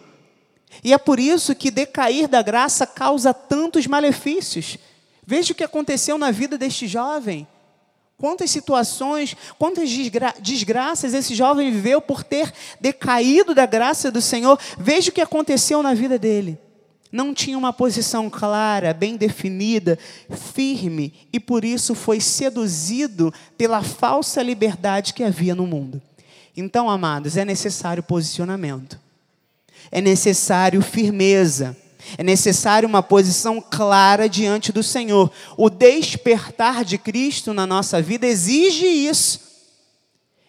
E 0.82 0.94
é 0.94 0.98
por 0.98 1.20
isso 1.20 1.54
que 1.54 1.70
decair 1.70 2.30
da 2.30 2.42
graça 2.42 2.88
causa 2.88 3.34
tantos 3.34 3.88
malefícios. 3.88 4.78
Veja 5.26 5.52
o 5.52 5.56
que 5.56 5.66
aconteceu 5.66 6.18
na 6.18 6.32
vida 6.32 6.58
deste 6.58 6.88
jovem. 6.88 7.46
Quantas 8.18 8.50
situações, 8.50 9.38
quantas 9.60 9.90
desgra 9.90 10.34
desgraças 10.40 11.14
esse 11.14 11.36
jovem 11.36 11.72
viveu 11.72 12.02
por 12.02 12.24
ter 12.24 12.52
decaído 12.82 13.54
da 13.54 13.66
graça 13.66 14.10
do 14.12 14.22
Senhor. 14.22 14.60
Veja 14.80 15.12
o 15.12 15.14
que 15.14 15.22
aconteceu 15.22 15.84
na 15.84 15.94
vida 15.94 16.18
dele 16.18 16.58
não 17.12 17.34
tinha 17.34 17.58
uma 17.58 17.74
posição 17.74 18.30
clara, 18.30 18.94
bem 18.94 19.16
definida, 19.16 19.98
firme, 20.54 21.14
e 21.32 21.40
por 21.40 21.64
isso 21.64 21.96
foi 21.96 22.20
seduzido 22.20 23.34
pela 23.58 23.82
falsa 23.82 24.42
liberdade 24.44 25.14
que 25.14 25.24
havia 25.24 25.56
no 25.56 25.66
mundo. 25.66 26.02
Então, 26.56 26.90
amados, 26.90 27.38
é 27.38 27.46
necessário 27.46 28.04
posicionamento, 28.04 29.00
é 29.92 30.02
necessário 30.02 30.82
firmeza, 30.82 31.78
é 32.18 32.24
necessário 32.24 32.88
uma 32.88 33.02
posição 33.02 33.60
clara 33.60 34.30
diante 34.30 34.72
do 34.72 34.84
Senhor. 34.84 35.32
O 35.58 35.70
despertar 35.70 36.86
de 36.86 36.98
Cristo 36.98 37.54
na 37.54 37.66
nossa 37.66 38.02
vida 38.02 38.28
exige 38.28 38.86
isso. 38.86 39.48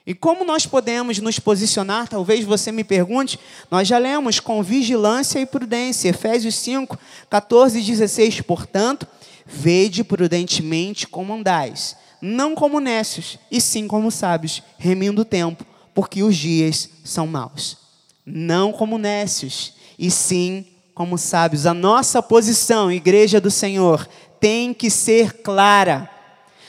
E 0.06 0.14
como 0.14 0.42
nós 0.42 0.64
podemos 0.64 1.18
nos 1.18 1.38
posicionar? 1.38 2.08
Talvez 2.08 2.42
você 2.44 2.72
me 2.72 2.82
pergunte. 2.82 3.38
Nós 3.70 3.86
já 3.86 3.98
lemos 3.98 4.40
com 4.40 4.62
vigilância 4.62 5.38
e 5.38 5.44
prudência. 5.44 6.08
Efésios 6.08 6.54
5, 6.54 6.98
14 7.28 7.78
e 7.78 7.82
16. 7.82 8.40
Portanto, 8.40 9.06
vede 9.44 10.02
prudentemente 10.02 11.06
como 11.06 11.34
andais, 11.34 11.96
não 12.20 12.54
como 12.54 12.80
nécios, 12.80 13.38
e 13.50 13.60
sim 13.60 13.86
como 13.86 14.10
sábios, 14.10 14.62
remindo 14.78 15.22
o 15.22 15.26
tempo, 15.26 15.64
porque 15.94 16.22
os 16.22 16.36
dias 16.36 16.88
são 17.04 17.26
maus. 17.26 17.76
Não 18.24 18.72
como 18.72 18.98
nécios, 18.98 19.72
e 19.98 20.10
sim 20.10 20.64
como 20.64 20.77
sábios. 21.18 21.66
A 21.66 21.74
nossa 21.74 22.22
posição, 22.22 22.90
igreja 22.90 23.40
do 23.40 23.50
Senhor, 23.50 24.08
tem 24.40 24.72
que 24.72 24.90
ser 24.90 25.42
clara. 25.42 26.08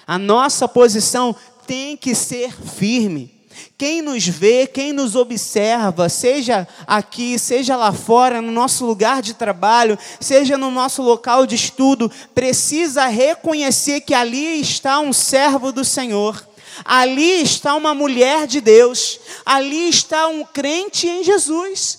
A 0.06 0.18
nossa 0.18 0.68
posição 0.68 1.36
tem 1.66 1.96
que 1.96 2.16
ser 2.16 2.52
firme. 2.52 3.40
Quem 3.78 4.02
nos 4.02 4.28
vê, 4.28 4.68
quem 4.68 4.92
nos 4.92 5.16
observa, 5.16 6.10
seja 6.10 6.68
aqui, 6.86 7.38
seja 7.40 7.76
lá 7.76 7.94
fora, 7.94 8.42
no 8.42 8.52
nosso 8.52 8.86
lugar 8.86 9.22
de 9.22 9.34
trabalho, 9.34 9.98
seja 10.20 10.58
no 10.58 10.72
nosso 10.72 11.02
local 11.02 11.46
de 11.46 11.56
estudo, 11.56 12.12
precisa 12.34 13.06
reconhecer 13.08 14.02
que 14.02 14.14
ali 14.14 14.60
está 14.60 15.00
um 15.00 15.14
servo 15.14 15.72
do 15.72 15.86
Senhor, 15.86 16.46
ali 16.84 17.42
está 17.42 17.76
uma 17.76 17.94
mulher 17.94 18.48
de 18.48 18.60
Deus, 18.60 19.20
ali 19.46 19.90
está 19.90 20.28
um 20.28 20.44
crente 20.44 21.08
em 21.08 21.24
Jesus. 21.24 21.99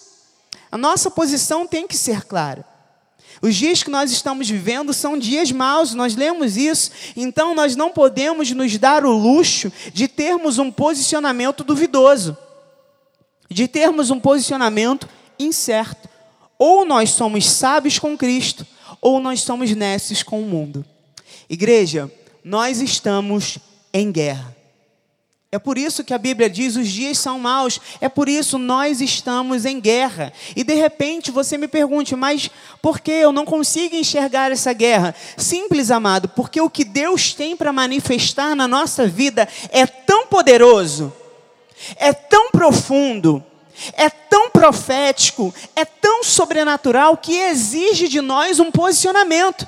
A 0.70 0.78
nossa 0.78 1.10
posição 1.10 1.66
tem 1.66 1.86
que 1.86 1.96
ser 1.96 2.24
clara. 2.24 2.64
Os 3.42 3.56
dias 3.56 3.82
que 3.82 3.90
nós 3.90 4.10
estamos 4.12 4.48
vivendo 4.48 4.92
são 4.92 5.16
dias 5.16 5.50
maus, 5.50 5.94
nós 5.94 6.14
lemos 6.14 6.56
isso, 6.56 6.90
então 7.16 7.54
nós 7.54 7.74
não 7.74 7.90
podemos 7.90 8.50
nos 8.50 8.76
dar 8.76 9.04
o 9.04 9.10
luxo 9.10 9.72
de 9.94 10.06
termos 10.06 10.58
um 10.58 10.70
posicionamento 10.70 11.64
duvidoso, 11.64 12.36
de 13.50 13.66
termos 13.66 14.10
um 14.10 14.20
posicionamento 14.20 15.08
incerto. 15.38 16.08
Ou 16.58 16.84
nós 16.84 17.10
somos 17.10 17.48
sábios 17.48 17.98
com 17.98 18.16
Cristo, 18.16 18.66
ou 19.00 19.18
nós 19.18 19.40
somos 19.40 19.74
nécios 19.74 20.22
com 20.22 20.42
o 20.42 20.46
mundo. 20.46 20.84
Igreja, 21.48 22.10
nós 22.44 22.80
estamos 22.82 23.58
em 23.92 24.12
guerra. 24.12 24.59
É 25.52 25.58
por 25.58 25.76
isso 25.76 26.04
que 26.04 26.14
a 26.14 26.18
Bíblia 26.18 26.48
diz: 26.48 26.76
os 26.76 26.88
dias 26.88 27.18
são 27.18 27.40
maus. 27.40 27.80
É 28.00 28.08
por 28.08 28.28
isso 28.28 28.56
nós 28.56 29.00
estamos 29.00 29.64
em 29.64 29.80
guerra. 29.80 30.32
E 30.54 30.62
de 30.62 30.74
repente 30.74 31.32
você 31.32 31.58
me 31.58 31.66
pergunte, 31.66 32.14
mas 32.14 32.48
por 32.80 33.00
que 33.00 33.10
eu 33.10 33.32
não 33.32 33.44
consigo 33.44 33.96
enxergar 33.96 34.52
essa 34.52 34.72
guerra? 34.72 35.12
Simples, 35.36 35.90
amado, 35.90 36.28
porque 36.28 36.60
o 36.60 36.70
que 36.70 36.84
Deus 36.84 37.34
tem 37.34 37.56
para 37.56 37.72
manifestar 37.72 38.54
na 38.54 38.68
nossa 38.68 39.08
vida 39.08 39.48
é 39.70 39.84
tão 39.86 40.28
poderoso, 40.28 41.12
é 41.96 42.12
tão 42.12 42.52
profundo, 42.52 43.44
é 43.94 44.08
tão 44.08 44.50
profético, 44.50 45.52
é 45.74 45.84
tão 45.84 46.22
sobrenatural 46.22 47.16
que 47.16 47.36
exige 47.36 48.06
de 48.06 48.20
nós 48.20 48.60
um 48.60 48.70
posicionamento. 48.70 49.66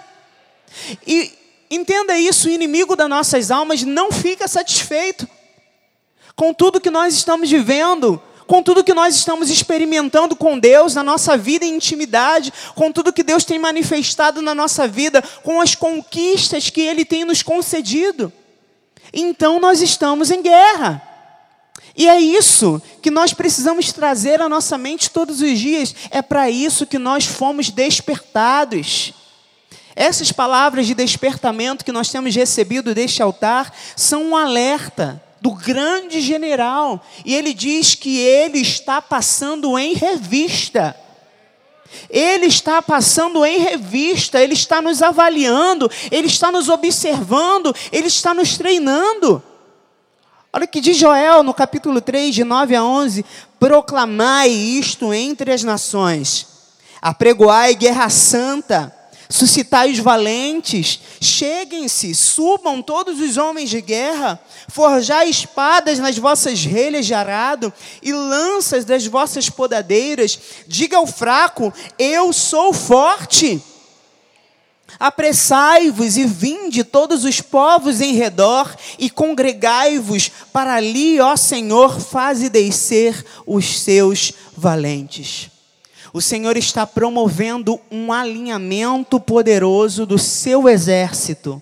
E 1.05 1.33
entenda 1.69 2.17
isso: 2.17 2.47
o 2.47 2.53
inimigo 2.53 2.95
das 2.95 3.09
nossas 3.09 3.51
almas 3.51 3.83
não 3.83 4.13
fica 4.13 4.47
satisfeito 4.47 5.27
com 6.37 6.53
tudo 6.53 6.81
que 6.81 6.91
nós 6.91 7.15
estamos 7.15 7.51
vivendo, 7.51 8.21
com 8.47 8.63
tudo 8.63 8.85
que 8.85 8.95
nós 8.95 9.15
estamos 9.15 9.51
experimentando 9.51 10.37
com 10.37 10.59
Deus 10.59 10.95
na 10.95 11.03
nossa 11.03 11.37
vida 11.37 11.65
intimidade, 11.65 12.53
com 12.75 12.93
tudo 12.93 13.13
que 13.13 13.23
Deus 13.23 13.45
tem 13.45 13.59
manifestado 13.59 14.43
na 14.43 14.55
nossa 14.55 14.87
vida, 14.87 15.23
com 15.43 15.61
as 15.61 15.75
conquistas 15.75 16.69
que 16.69 16.81
Ele 16.81 17.05
tem 17.05 17.25
nos 17.25 17.43
concedido. 17.43 18.33
Então 19.13 19.59
nós 19.61 19.81
estamos 19.81 20.31
em 20.31 20.43
guerra. 20.43 21.01
E 21.97 22.09
é 22.09 22.19
isso 22.19 22.81
que 23.03 23.11
nós 23.11 23.35
precisamos 23.35 23.93
trazer 23.93 24.41
à 24.41 24.49
nossa 24.49 24.79
mente 24.79 25.11
todos 25.11 25.41
os 25.43 25.59
dias. 25.59 25.95
É 26.11 26.23
para 26.23 26.51
isso 26.51 26.87
que 26.87 26.99
nós 26.99 27.27
fomos 27.27 27.69
despertados. 27.69 29.13
Essas 29.95 30.33
palavras 30.33 30.87
de 30.87 30.95
despertamento 30.95 31.85
que 31.85 31.93
nós 31.93 32.11
temos 32.11 32.35
recebido 32.35 32.95
deste 32.95 33.23
altar 33.23 33.75
são 33.95 34.25
um 34.25 34.37
alerta 34.37 35.23
do 35.43 35.51
grande 35.51 36.21
general, 36.21 37.05
e 37.25 37.35
ele 37.35 37.53
diz 37.53 37.97
que 37.97 38.17
ele 38.17 38.61
está 38.61 39.03
passando 39.03 39.77
em 39.77 39.93
revista. 39.93 40.97
Ele 42.09 42.47
está 42.47 42.81
passando 42.81 43.45
em 43.45 43.59
revista, 43.59 44.41
ele 44.41 44.55
está 44.55 44.81
nos 44.81 45.03
avaliando, 45.03 45.91
ele 46.13 46.29
está 46.29 46.53
nos 46.53 46.69
observando, 46.69 47.75
ele 47.91 48.07
está 48.07 48.33
nos 48.33 48.57
treinando. 48.57 49.43
Olha 50.53 50.67
que 50.67 50.81
diz 50.81 50.97
Joel 50.97 51.43
no 51.43 51.53
capítulo 51.53 52.01
3, 52.01 52.33
de 52.33 52.45
9 52.45 52.77
a 52.77 52.85
11: 52.85 53.25
proclamai 53.59 54.49
isto 54.49 55.13
entre 55.13 55.53
as 55.53 55.65
nações, 55.65 56.47
apregoai 57.03 57.75
guerra 57.75 58.09
santa 58.09 59.02
suscitai 59.33 59.91
os 59.91 59.99
valentes, 59.99 61.01
cheguem-se, 61.19 62.15
subam 62.15 62.83
todos 62.83 63.19
os 63.19 63.39
homens 63.39 63.71
de 63.71 63.81
guerra, 63.81 64.39
forjai 64.69 65.31
espadas 65.31 65.99
nas 65.99 66.19
vossas 66.19 66.65
relhas 66.65 67.07
de 67.07 67.15
arado 67.15 67.73
e 68.03 68.13
lanças 68.13 68.85
das 68.85 69.07
vossas 69.07 69.49
podadeiras, 69.49 70.39
diga 70.67 70.99
ao 70.99 71.07
fraco: 71.07 71.73
Eu 71.99 72.33
sou 72.33 72.75
forte. 72.75 73.63
Apressai-vos 75.01 76.19
e 76.19 76.27
vinde 76.27 76.85
todos 76.85 77.25
os 77.25 77.41
povos 77.41 78.03
em 78.03 78.13
redor 78.13 78.77
e 78.99 79.09
congregai-vos 79.09 80.31
para 80.53 80.75
ali, 80.75 81.19
ó 81.19 81.35
Senhor, 81.35 81.99
faze 81.99 82.51
descer 82.51 83.25
os 83.47 83.81
seus 83.81 84.35
valentes. 84.55 85.52
O 86.13 86.21
Senhor 86.21 86.57
está 86.57 86.87
promovendo 86.87 87.81
um 87.91 88.13
alinhamento 88.13 89.19
poderoso 89.19 90.05
do 90.05 90.19
seu 90.19 90.69
exército. 90.69 91.61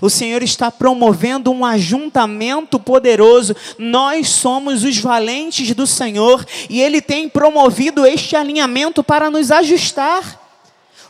O 0.00 0.10
Senhor 0.10 0.42
está 0.42 0.70
promovendo 0.70 1.50
um 1.52 1.64
ajuntamento 1.64 2.80
poderoso. 2.80 3.54
Nós 3.78 4.28
somos 4.28 4.82
os 4.82 4.98
valentes 4.98 5.72
do 5.74 5.86
Senhor 5.86 6.44
e 6.68 6.80
Ele 6.80 7.00
tem 7.00 7.28
promovido 7.28 8.04
este 8.04 8.34
alinhamento 8.34 9.04
para 9.04 9.30
nos 9.30 9.50
ajustar. 9.50 10.42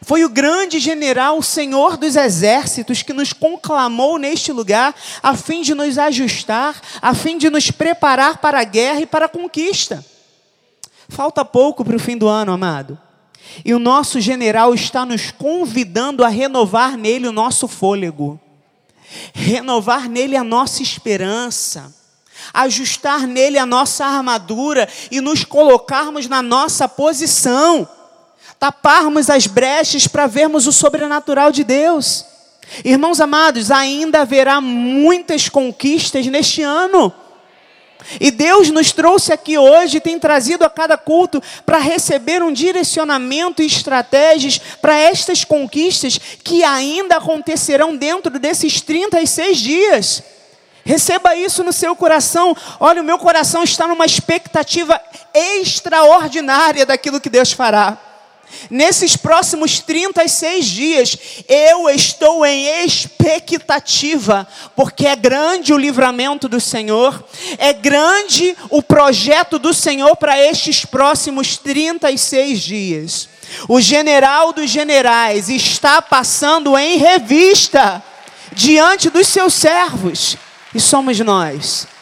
Foi 0.02 0.22
o 0.22 0.28
grande 0.28 0.78
general, 0.78 1.38
o 1.38 1.42
Senhor 1.42 1.96
dos 1.96 2.14
exércitos, 2.14 3.02
que 3.02 3.14
nos 3.14 3.32
conclamou 3.32 4.18
neste 4.18 4.52
lugar, 4.52 4.94
a 5.22 5.34
fim 5.34 5.62
de 5.62 5.72
nos 5.74 5.96
ajustar, 5.96 6.78
a 7.00 7.14
fim 7.14 7.38
de 7.38 7.48
nos 7.48 7.70
preparar 7.70 8.36
para 8.38 8.60
a 8.60 8.64
guerra 8.64 9.00
e 9.00 9.06
para 9.06 9.24
a 9.24 9.28
conquista. 9.30 10.04
Falta 11.08 11.44
pouco 11.44 11.84
para 11.84 11.96
o 11.96 12.00
fim 12.00 12.16
do 12.16 12.28
ano, 12.28 12.52
amado. 12.52 12.98
E 13.64 13.74
o 13.74 13.78
nosso 13.78 14.20
general 14.20 14.74
está 14.74 15.04
nos 15.04 15.30
convidando 15.30 16.24
a 16.24 16.28
renovar 16.28 16.96
nele 16.96 17.28
o 17.28 17.32
nosso 17.32 17.68
fôlego, 17.68 18.40
renovar 19.32 20.08
nele 20.08 20.36
a 20.36 20.42
nossa 20.42 20.82
esperança, 20.82 21.94
ajustar 22.52 23.26
nele 23.26 23.58
a 23.58 23.66
nossa 23.66 24.04
armadura 24.04 24.88
e 25.10 25.20
nos 25.20 25.44
colocarmos 25.44 26.26
na 26.26 26.42
nossa 26.42 26.88
posição, 26.88 27.88
taparmos 28.58 29.28
as 29.28 29.46
brechas 29.46 30.06
para 30.06 30.26
vermos 30.26 30.66
o 30.66 30.72
sobrenatural 30.72 31.52
de 31.52 31.62
Deus. 31.62 32.24
Irmãos 32.84 33.20
amados, 33.20 33.70
ainda 33.70 34.22
haverá 34.22 34.60
muitas 34.60 35.48
conquistas 35.48 36.26
neste 36.26 36.62
ano. 36.62 37.12
E 38.20 38.30
Deus 38.30 38.70
nos 38.70 38.92
trouxe 38.92 39.32
aqui 39.32 39.58
hoje, 39.58 40.00
tem 40.00 40.18
trazido 40.18 40.64
a 40.64 40.70
cada 40.70 40.96
culto 40.96 41.42
para 41.64 41.78
receber 41.78 42.42
um 42.42 42.52
direcionamento 42.52 43.62
e 43.62 43.66
estratégias 43.66 44.58
para 44.80 44.96
estas 44.96 45.44
conquistas 45.44 46.18
que 46.42 46.62
ainda 46.62 47.16
acontecerão 47.16 47.96
dentro 47.96 48.38
desses 48.38 48.80
36 48.80 49.58
dias. 49.58 50.22
Receba 50.84 51.34
isso 51.34 51.64
no 51.64 51.72
seu 51.72 51.96
coração. 51.96 52.54
Olha, 52.78 53.00
o 53.00 53.04
meu 53.04 53.18
coração 53.18 53.62
está 53.62 53.88
numa 53.88 54.04
expectativa 54.04 55.00
extraordinária 55.32 56.84
daquilo 56.84 57.20
que 57.20 57.30
Deus 57.30 57.52
fará. 57.52 57.98
Nesses 58.70 59.16
próximos 59.16 59.80
36 59.80 60.64
dias, 60.66 61.18
eu 61.48 61.88
estou 61.90 62.44
em 62.44 62.84
expectativa, 62.84 64.46
porque 64.74 65.06
é 65.06 65.16
grande 65.16 65.72
o 65.72 65.78
livramento 65.78 66.48
do 66.48 66.60
Senhor, 66.60 67.22
é 67.58 67.72
grande 67.72 68.56
o 68.70 68.82
projeto 68.82 69.58
do 69.58 69.74
Senhor 69.74 70.16
para 70.16 70.40
estes 70.40 70.84
próximos 70.84 71.56
36 71.56 72.60
dias. 72.60 73.28
O 73.68 73.80
general 73.80 74.52
dos 74.52 74.70
generais 74.70 75.48
está 75.48 76.00
passando 76.00 76.76
em 76.78 76.96
revista 76.96 78.02
diante 78.52 79.10
dos 79.10 79.26
seus 79.26 79.54
servos, 79.54 80.36
e 80.74 80.80
somos 80.80 81.18
nós. 81.20 81.93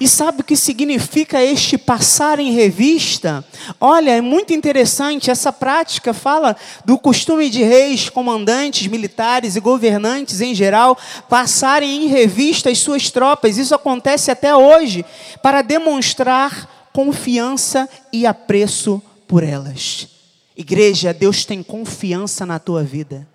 E 0.00 0.08
sabe 0.08 0.40
o 0.40 0.44
que 0.44 0.56
significa 0.56 1.44
este 1.44 1.76
passar 1.76 2.38
em 2.38 2.52
revista? 2.52 3.44
Olha, 3.78 4.12
é 4.12 4.20
muito 4.22 4.54
interessante, 4.54 5.30
essa 5.30 5.52
prática 5.52 6.14
fala 6.14 6.56
do 6.86 6.96
costume 6.96 7.50
de 7.50 7.62
reis, 7.62 8.08
comandantes, 8.08 8.86
militares 8.86 9.56
e 9.56 9.60
governantes 9.60 10.40
em 10.40 10.54
geral 10.54 10.96
passarem 11.28 12.04
em 12.04 12.08
revista 12.08 12.70
as 12.70 12.78
suas 12.78 13.10
tropas. 13.10 13.58
Isso 13.58 13.74
acontece 13.74 14.30
até 14.30 14.56
hoje 14.56 15.04
para 15.42 15.60
demonstrar 15.60 16.88
confiança 16.94 17.86
e 18.10 18.24
apreço 18.24 19.02
por 19.28 19.44
elas. 19.44 20.08
Igreja, 20.56 21.12
Deus 21.12 21.44
tem 21.44 21.62
confiança 21.62 22.46
na 22.46 22.58
tua 22.58 22.82
vida. 22.82 23.28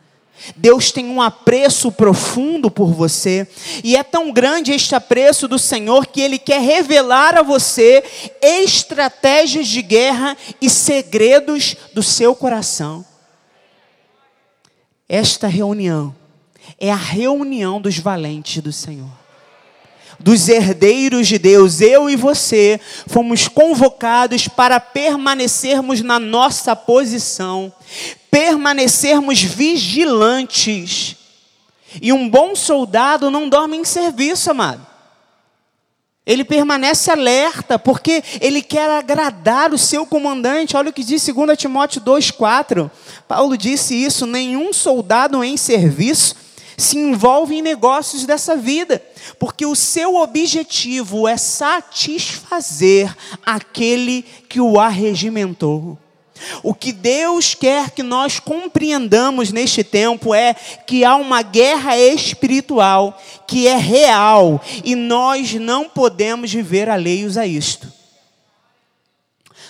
Deus 0.56 0.92
tem 0.92 1.08
um 1.08 1.22
apreço 1.22 1.92
profundo 1.92 2.70
por 2.70 2.92
você, 2.92 3.48
e 3.84 3.96
é 3.96 4.04
tão 4.04 4.32
grande 4.32 4.72
este 4.72 4.96
apreço 4.96 5.48
do 5.48 5.58
Senhor 5.58 6.06
que 6.08 6.22
Ele 6.22 6.38
quer 6.38 6.62
revelar 6.62 7.38
a 7.38 7.42
você 7.42 8.04
estratégias 8.42 9.68
de 9.68 9.82
guerra 9.82 10.38
e 10.62 10.70
segredos 10.70 11.76
do 11.94 12.04
seu 12.04 12.36
coração. 12.36 13.06
Esta 15.08 15.48
reunião 15.48 16.16
é 16.80 16.92
a 16.92 16.96
reunião 16.96 17.80
dos 17.80 17.98
valentes 18.00 18.62
do 18.62 18.72
Senhor, 18.72 19.25
dos 20.20 20.50
herdeiros 20.50 21.28
de 21.28 21.38
Deus. 21.38 21.82
Eu 21.82 22.10
e 22.10 22.16
você 22.16 22.80
fomos 23.08 23.48
convocados 23.48 24.48
para 24.48 24.80
permanecermos 24.80 26.02
na 26.02 26.20
nossa 26.20 26.76
posição 26.76 27.74
permanecermos 28.36 29.42
vigilantes. 29.42 31.16
E 32.02 32.12
um 32.12 32.30
bom 32.30 32.54
soldado 32.54 33.32
não 33.32 33.48
dorme 33.48 33.78
em 33.78 33.86
serviço, 33.86 34.52
amado. 34.52 34.86
Ele 36.26 36.44
permanece 36.44 37.10
alerta, 37.10 37.80
porque 37.80 38.22
ele 38.42 38.62
quer 38.62 38.90
agradar 38.90 39.74
o 39.74 39.78
seu 39.78 40.06
comandante. 40.06 40.76
Olha 40.76 40.90
o 40.90 40.94
que 40.94 41.02
diz 41.02 41.26
2 41.26 41.58
Timóteo 41.58 42.02
2,4. 42.02 42.92
Paulo 43.26 43.56
disse 43.56 43.96
isso: 43.96 44.26
nenhum 44.26 44.74
soldado 44.74 45.42
em 45.42 45.56
serviço 45.56 46.36
se 46.78 46.98
envolve 46.98 47.56
em 47.56 47.62
negócios 47.62 48.26
dessa 48.26 48.56
vida, 48.56 49.02
porque 49.40 49.66
o 49.66 49.76
seu 49.76 50.16
objetivo 50.16 51.28
é 51.28 51.38
satisfazer 51.38 53.16
aquele 53.46 54.24
que 54.50 54.60
o 54.60 54.80
arregimentou. 54.80 55.98
O 56.62 56.74
que 56.74 56.92
Deus 56.92 57.56
quer 57.56 57.92
que 57.92 58.04
nós 58.04 58.40
compreendamos 58.40 59.52
neste 59.52 59.84
tempo 59.84 60.34
é 60.34 60.54
que 60.54 61.06
há 61.06 61.16
uma 61.16 61.42
guerra 61.42 61.98
espiritual 61.98 63.22
que 63.48 63.68
é 63.68 63.78
real 63.78 64.62
e 64.84 64.96
nós 64.96 65.54
não 65.54 65.88
podemos 65.88 66.52
viver 66.52 66.90
alheios 66.90 67.38
a 67.38 67.48
isto. 67.48 67.95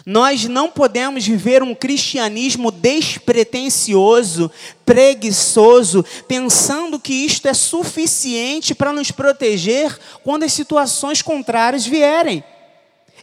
Nós 0.05 0.45
não 0.45 0.69
podemos 0.69 1.25
viver 1.25 1.63
um 1.63 1.73
cristianismo 1.73 2.69
despretensioso, 2.69 4.51
preguiçoso, 4.85 6.05
pensando 6.27 6.99
que 6.99 7.13
isto 7.13 7.47
é 7.47 7.53
suficiente 7.55 8.75
para 8.75 8.93
nos 8.93 9.09
proteger 9.09 9.97
quando 10.23 10.43
as 10.43 10.53
situações 10.53 11.23
contrárias 11.23 11.87
vierem. 11.87 12.43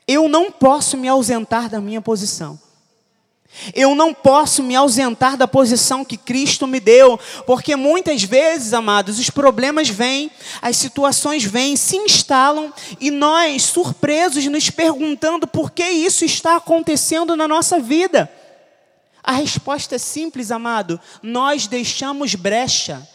Eu 0.09 0.29
não 0.29 0.51
posso 0.51 0.97
me 0.97 1.07
ausentar 1.07 1.68
da 1.68 1.81
minha 1.81 2.01
posição. 2.01 2.59
Eu 3.75 3.95
não 3.95 4.15
posso 4.15 4.62
me 4.62 4.75
ausentar 4.75 5.37
da 5.37 5.47
posição 5.47 6.05
que 6.05 6.17
Cristo 6.17 6.67
me 6.67 6.81
deu, 6.81 7.19
porque 7.47 7.77
muitas 7.77 8.23
vezes, 8.23 8.73
amados, 8.73 9.19
os 9.19 9.31
problemas 9.31 9.88
vêm, 9.88 10.31
as 10.61 10.77
situações 10.77 11.45
vêm, 11.45 11.77
se 11.77 11.97
instalam 11.97 12.73
e 12.99 13.11
nós, 13.11 13.62
surpresos, 13.65 14.47
nos 14.47 14.71
perguntando 14.71 15.47
por 15.47 15.71
que 15.71 15.85
isso 15.85 16.25
está 16.25 16.57
acontecendo 16.57 17.37
na 17.37 17.47
nossa 17.47 17.79
vida. 17.79 18.31
A 19.23 19.33
resposta 19.33 19.95
é 19.95 19.99
simples, 19.99 20.51
amado: 20.51 21.01
nós 21.23 21.67
deixamos 21.67 22.35
brecha. 22.35 23.07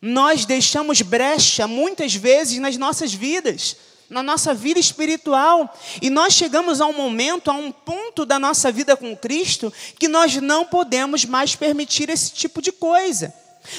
Nós 0.00 0.46
deixamos 0.46 1.02
brecha 1.02 1.66
muitas 1.66 2.14
vezes 2.14 2.58
nas 2.58 2.78
nossas 2.78 3.12
vidas 3.12 3.76
na 4.10 4.22
nossa 4.22 4.52
vida 4.52 4.80
espiritual. 4.80 5.72
E 6.02 6.10
nós 6.10 6.34
chegamos 6.34 6.80
a 6.80 6.86
um 6.86 6.92
momento, 6.92 7.50
a 7.50 7.54
um 7.54 7.70
ponto 7.70 8.26
da 8.26 8.38
nossa 8.38 8.72
vida 8.72 8.96
com 8.96 9.16
Cristo, 9.16 9.72
que 9.98 10.08
nós 10.08 10.34
não 10.36 10.66
podemos 10.66 11.24
mais 11.24 11.54
permitir 11.54 12.10
esse 12.10 12.32
tipo 12.32 12.60
de 12.60 12.72
coisa. 12.72 13.32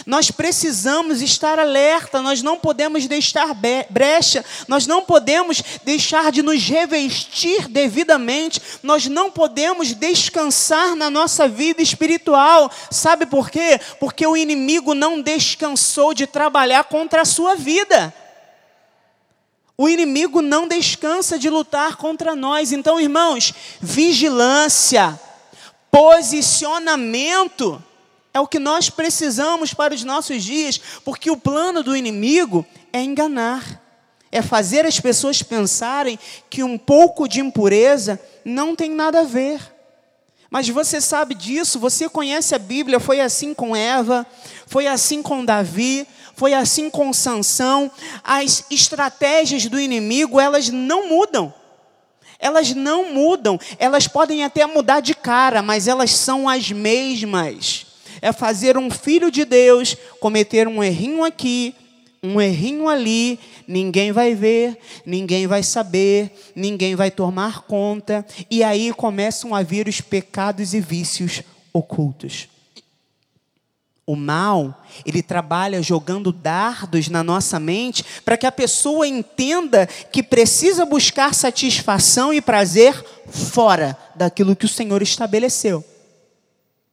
Nós 0.06 0.30
precisamos 0.30 1.22
estar 1.22 1.60
alerta, 1.60 2.22
nós 2.22 2.42
não 2.42 2.58
podemos 2.58 3.08
deixar 3.08 3.54
brecha, 3.90 4.46
nós 4.68 4.86
não 4.86 5.04
podemos 5.04 5.62
deixar 5.84 6.32
de 6.32 6.42
nos 6.42 6.64
revestir 6.64 7.68
devidamente, 7.68 8.62
nós 8.84 9.08
não 9.08 9.32
podemos 9.32 9.94
descansar 9.94 10.96
na 10.96 11.10
nossa 11.10 11.48
vida 11.48 11.82
espiritual. 11.82 12.72
Sabe 12.92 13.26
por 13.26 13.50
quê? 13.50 13.80
Porque 14.00 14.26
o 14.26 14.38
inimigo 14.38 14.94
não 14.94 15.20
descansou 15.20 16.14
de 16.14 16.28
trabalhar 16.28 16.84
contra 16.86 17.24
a 17.24 17.26
sua 17.26 17.56
vida. 17.56 18.14
O 19.78 19.90
inimigo 19.90 20.42
não 20.42 20.68
descansa 20.68 21.40
de 21.40 21.50
lutar 21.50 21.96
contra 21.96 22.36
nós. 22.36 22.72
Então, 22.72 23.00
irmãos, 23.00 23.54
vigilância, 23.80 25.20
posicionamento 25.90 27.82
é 28.34 28.40
o 28.40 28.48
que 28.48 28.60
nós 28.60 28.90
precisamos 28.90 29.74
para 29.74 29.94
os 29.94 30.04
nossos 30.04 30.44
dias, 30.44 30.80
porque 31.04 31.30
o 31.30 31.38
plano 31.38 31.84
do 31.84 31.96
inimigo 31.96 32.66
é 32.94 33.02
enganar, 33.02 33.82
é 34.32 34.42
fazer 34.42 34.86
as 34.86 35.00
pessoas 35.00 35.44
pensarem 35.44 36.18
que 36.50 36.64
um 36.64 36.78
pouco 36.78 37.28
de 37.28 37.42
impureza 37.42 38.20
não 38.46 38.76
tem 38.76 38.92
nada 38.92 39.22
a 39.22 39.26
ver. 39.26 39.60
Mas 40.50 40.68
você 40.68 41.00
sabe 41.00 41.34
disso, 41.34 41.80
você 41.80 42.10
conhece 42.10 42.54
a 42.54 42.60
Bíblia, 42.60 43.00
foi 43.00 43.22
assim 43.22 43.54
com 43.54 43.74
Eva, 43.74 44.28
foi 44.72 44.88
assim 44.88 45.22
com 45.22 45.44
Davi, 45.44 46.08
foi 46.34 46.54
assim 46.54 46.90
com 46.90 47.12
Sansão. 47.12 47.92
As 48.24 48.64
estratégias 48.72 49.66
do 49.66 49.78
inimigo, 49.78 50.40
elas 50.40 50.70
não 50.70 51.10
mudam. 51.10 51.54
Elas 52.40 52.74
não 52.74 53.14
mudam. 53.14 53.60
Elas 53.78 54.08
podem 54.08 54.46
até 54.46 54.66
mudar 54.66 55.02
de 55.02 55.14
cara, 55.14 55.62
mas 55.62 55.90
elas 55.90 56.12
são 56.12 56.48
as 56.48 56.72
mesmas. 56.72 57.86
É 58.22 58.32
fazer 58.32 58.78
um 58.78 58.90
filho 58.90 59.30
de 59.30 59.44
Deus 59.44 59.98
cometer 60.22 60.70
um 60.70 60.82
errinho 60.82 61.26
aqui, 61.26 61.76
um 62.24 62.40
errinho 62.40 62.88
ali, 62.88 63.38
ninguém 63.68 64.14
vai 64.14 64.34
ver, 64.34 64.78
ninguém 65.06 65.48
vai 65.48 65.64
saber, 65.64 66.32
ninguém 66.56 66.96
vai 66.96 67.12
tomar 67.12 67.64
conta, 67.64 68.26
e 68.50 68.64
aí 68.64 68.94
começam 68.94 69.54
a 69.54 69.64
vir 69.64 69.90
os 69.90 70.00
pecados 70.00 70.74
e 70.74 70.80
vícios 70.80 71.42
ocultos. 71.74 72.51
O 74.06 74.16
mal, 74.16 74.84
ele 75.06 75.22
trabalha 75.22 75.82
jogando 75.82 76.32
dardos 76.32 77.08
na 77.08 77.24
nossa 77.24 77.60
mente 77.60 78.04
para 78.26 78.36
que 78.36 78.48
a 78.48 78.52
pessoa 78.52 79.08
entenda 79.08 79.86
que 79.86 80.24
precisa 80.24 80.86
buscar 80.86 81.36
satisfação 81.36 82.34
e 82.34 82.42
prazer 82.42 82.94
fora 83.30 83.98
daquilo 84.16 84.56
que 84.56 84.66
o 84.66 84.70
Senhor 84.70 85.02
estabeleceu. 85.02 85.86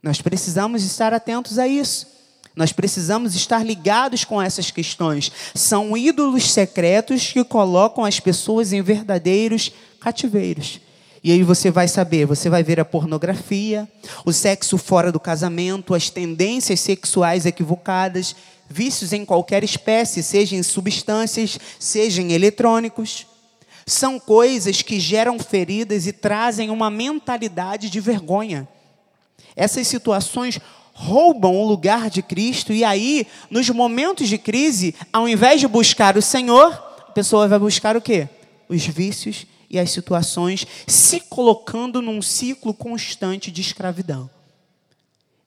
Nós 0.03 0.21
precisamos 0.21 0.85
estar 0.85 1.15
atentos 1.15 1.59
a 1.59 1.67
isso. 1.67 2.07
Nós 2.55 2.73
precisamos 2.73 3.35
estar 3.35 3.65
ligados 3.65 4.25
com 4.25 4.43
essas 4.43 4.71
questões. 4.71 5.33
São 5.55 5.97
ídolos 5.97 6.51
secretos 6.51 7.33
que 7.33 7.43
colocam 7.45 8.05
as 8.05 8.21
pessoas 8.21 8.73
em 8.73 8.83
verdadeiros 8.83 9.73
cativeiros. 10.01 10.81
E 11.23 11.33
aí 11.33 11.43
você 11.43 11.71
vai 11.71 11.89
saber, 11.89 12.27
você 12.27 12.49
vai 12.49 12.63
ver 12.63 12.79
a 12.79 12.85
pornografia, 12.85 13.89
o 14.25 14.33
sexo 14.33 14.79
fora 14.79 15.11
do 15.11 15.19
casamento, 15.19 15.95
as 15.95 16.11
tendências 16.11 16.81
sexuais 16.81 17.45
equivocadas, 17.45 18.37
vícios 18.69 19.13
em 19.13 19.25
qualquer 19.25 19.65
espécie, 19.65 20.23
seja 20.23 20.55
em 20.55 20.63
substâncias, 20.63 21.59
seja 21.79 22.23
em 22.23 22.33
eletrônicos. 22.33 23.27
São 23.87 24.21
coisas 24.21 24.83
que 24.83 25.01
geram 25.01 25.39
feridas 25.39 26.07
e 26.07 26.13
trazem 26.13 26.71
uma 26.71 26.91
mentalidade 26.91 27.91
de 27.91 28.01
vergonha. 28.01 28.69
Essas 29.57 29.89
situações 29.89 30.61
roubam 30.93 31.57
o 31.57 31.67
lugar 31.67 32.11
de 32.11 32.23
Cristo 32.23 32.73
e 32.73 32.85
aí, 32.85 33.27
nos 33.51 33.69
momentos 33.71 34.29
de 34.29 34.37
crise, 34.37 34.95
ao 35.13 35.29
invés 35.29 35.61
de 35.61 35.67
buscar 35.67 36.17
o 36.17 36.23
Senhor, 36.23 36.73
a 37.09 37.13
pessoa 37.13 37.49
vai 37.49 37.59
buscar 37.59 37.97
o 37.97 38.01
quê? 38.01 38.29
Os 38.69 38.85
vícios 38.85 39.47
e 39.71 39.79
as 39.79 39.91
situações, 39.91 40.67
se 40.87 41.21
colocando 41.21 42.01
num 42.01 42.23
ciclo 42.23 42.73
constante 42.73 43.51
de 43.51 43.61
escravidão. 43.61 44.31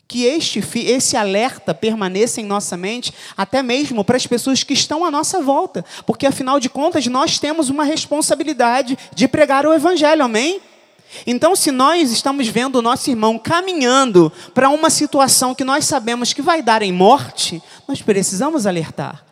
Que 0.08 0.26
este, 0.26 0.62
esse 0.80 1.16
alerta 1.16 1.74
permaneça 1.74 2.42
em 2.42 2.46
nossa 2.46 2.76
mente, 2.76 3.14
até 3.36 3.64
mesmo 3.64 4.04
para 4.04 4.18
as 4.18 4.28
pessoas 4.28 4.62
que 4.62 4.74
estão 4.74 5.06
à 5.06 5.10
nossa 5.10 5.42
volta, 5.42 5.86
porque 6.06 6.28
afinal 6.28 6.60
de 6.60 6.70
contas 6.70 7.08
nós 7.08 7.40
temos 7.40 7.70
uma 7.70 7.84
responsabilidade 7.84 8.98
de 9.16 9.28
pregar 9.28 9.66
o 9.66 9.74
Evangelho, 9.74 10.24
amém? 10.24 10.62
Então, 11.26 11.56
se 11.56 11.72
nós 11.72 12.12
estamos 12.12 12.48
vendo 12.48 12.78
o 12.78 12.82
nosso 12.82 13.10
irmão 13.10 13.38
caminhando 13.38 14.32
para 14.54 14.70
uma 14.70 14.90
situação 14.90 15.54
que 15.54 15.64
nós 15.64 15.86
sabemos 15.86 16.32
que 16.32 16.42
vai 16.42 16.62
dar 16.62 16.82
em 16.82 16.92
morte, 16.92 17.62
nós 17.88 18.02
precisamos 18.02 18.66
alertar. 18.66 19.26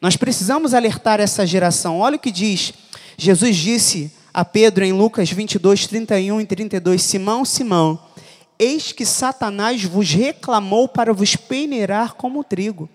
Nós 0.00 0.16
precisamos 0.16 0.74
alertar 0.74 1.20
essa 1.20 1.46
geração. 1.46 2.00
Olha 2.00 2.16
o 2.16 2.18
que 2.18 2.30
diz. 2.30 2.74
Jesus 3.16 3.56
disse 3.56 4.12
a 4.32 4.44
Pedro 4.44 4.84
em 4.84 4.92
Lucas 4.92 5.30
22, 5.30 5.86
31 5.86 6.40
e 6.40 6.46
32: 6.46 7.02
Simão, 7.02 7.44
Simão, 7.44 7.98
eis 8.58 8.92
que 8.92 9.04
Satanás 9.04 9.84
vos 9.84 10.10
reclamou 10.10 10.88
para 10.88 11.12
vos 11.12 11.36
peneirar 11.36 12.14
como 12.14 12.44
trigo. 12.44 12.88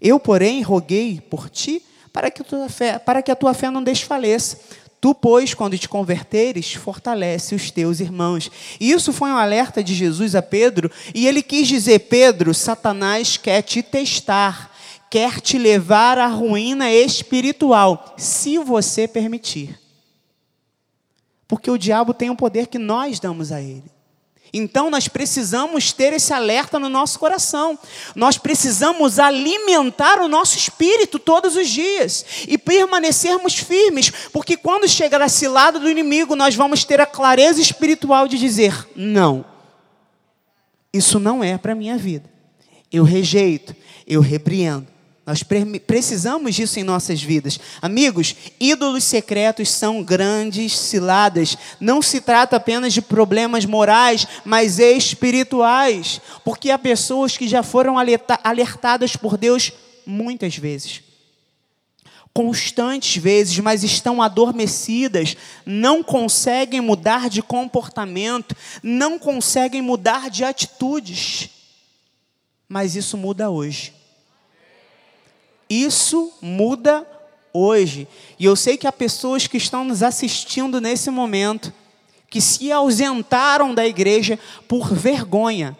Eu, 0.00 0.18
porém, 0.18 0.62
roguei 0.62 1.20
por 1.20 1.48
ti 1.48 1.82
para 2.12 2.30
que, 2.30 2.42
tua 2.42 2.68
fé, 2.68 2.98
para 2.98 3.22
que 3.22 3.30
a 3.30 3.36
tua 3.36 3.54
fé 3.54 3.70
não 3.70 3.82
desfaleça. 3.82 4.58
Tu, 5.00 5.14
pois, 5.14 5.54
quando 5.54 5.78
te 5.78 5.88
converteres, 5.88 6.74
fortalece 6.74 7.54
os 7.54 7.70
teus 7.70 8.00
irmãos. 8.00 8.50
E 8.78 8.90
isso 8.90 9.12
foi 9.12 9.30
um 9.30 9.36
alerta 9.36 9.82
de 9.82 9.94
Jesus 9.94 10.34
a 10.34 10.42
Pedro, 10.42 10.90
e 11.14 11.26
ele 11.26 11.42
quis 11.42 11.68
dizer: 11.68 12.00
Pedro, 12.00 12.52
Satanás 12.52 13.36
quer 13.36 13.62
te 13.62 13.82
testar, 13.82 14.70
quer 15.08 15.40
te 15.40 15.56
levar 15.56 16.18
à 16.18 16.26
ruína 16.26 16.92
espiritual, 16.92 18.14
se 18.18 18.58
você 18.58 19.08
permitir. 19.08 19.78
Porque 21.50 21.68
o 21.68 21.76
diabo 21.76 22.14
tem 22.14 22.30
um 22.30 22.36
poder 22.36 22.68
que 22.68 22.78
nós 22.78 23.18
damos 23.18 23.50
a 23.50 23.60
ele. 23.60 23.90
Então 24.52 24.88
nós 24.88 25.08
precisamos 25.08 25.92
ter 25.92 26.12
esse 26.12 26.32
alerta 26.32 26.78
no 26.78 26.88
nosso 26.88 27.18
coração. 27.18 27.76
Nós 28.14 28.38
precisamos 28.38 29.18
alimentar 29.18 30.20
o 30.20 30.28
nosso 30.28 30.56
espírito 30.56 31.18
todos 31.18 31.56
os 31.56 31.68
dias 31.68 32.24
e 32.46 32.56
permanecermos 32.56 33.54
firmes, 33.54 34.10
porque 34.32 34.56
quando 34.56 34.88
chegar 34.88 35.20
a 35.20 35.28
cilada 35.28 35.80
do 35.80 35.90
inimigo, 35.90 36.36
nós 36.36 36.54
vamos 36.54 36.84
ter 36.84 37.00
a 37.00 37.06
clareza 37.06 37.60
espiritual 37.60 38.28
de 38.28 38.38
dizer: 38.38 38.88
não, 38.94 39.44
isso 40.92 41.18
não 41.18 41.42
é 41.42 41.58
para 41.58 41.74
minha 41.74 41.98
vida. 41.98 42.30
Eu 42.92 43.02
rejeito, 43.02 43.74
eu 44.06 44.20
repreendo. 44.20 44.86
Nós 45.30 45.44
precisamos 45.86 46.56
disso 46.56 46.80
em 46.80 46.82
nossas 46.82 47.22
vidas. 47.22 47.60
Amigos, 47.80 48.34
ídolos 48.58 49.04
secretos 49.04 49.70
são 49.70 50.02
grandes 50.02 50.76
ciladas. 50.76 51.56
Não 51.78 52.02
se 52.02 52.20
trata 52.20 52.56
apenas 52.56 52.92
de 52.92 53.00
problemas 53.00 53.64
morais, 53.64 54.26
mas 54.44 54.80
espirituais. 54.80 56.20
Porque 56.44 56.68
há 56.68 56.76
pessoas 56.76 57.36
que 57.36 57.46
já 57.46 57.62
foram 57.62 57.94
alertadas 57.96 59.14
por 59.14 59.36
Deus 59.36 59.70
muitas 60.04 60.56
vezes. 60.56 61.00
Constantes 62.34 63.16
vezes, 63.22 63.56
mas 63.60 63.84
estão 63.84 64.20
adormecidas, 64.20 65.36
não 65.64 66.02
conseguem 66.02 66.80
mudar 66.80 67.30
de 67.30 67.40
comportamento, 67.40 68.56
não 68.82 69.16
conseguem 69.16 69.80
mudar 69.80 70.28
de 70.28 70.42
atitudes. 70.42 71.50
Mas 72.68 72.96
isso 72.96 73.16
muda 73.16 73.48
hoje. 73.48 73.99
Isso 75.70 76.32
muda 76.42 77.06
hoje. 77.52 78.08
E 78.38 78.44
eu 78.44 78.56
sei 78.56 78.76
que 78.76 78.88
há 78.88 78.92
pessoas 78.92 79.46
que 79.46 79.56
estão 79.56 79.84
nos 79.84 80.02
assistindo 80.02 80.80
nesse 80.80 81.10
momento 81.10 81.72
que 82.28 82.40
se 82.40 82.70
ausentaram 82.72 83.74
da 83.74 83.86
igreja 83.86 84.38
por 84.68 84.92
vergonha. 84.92 85.76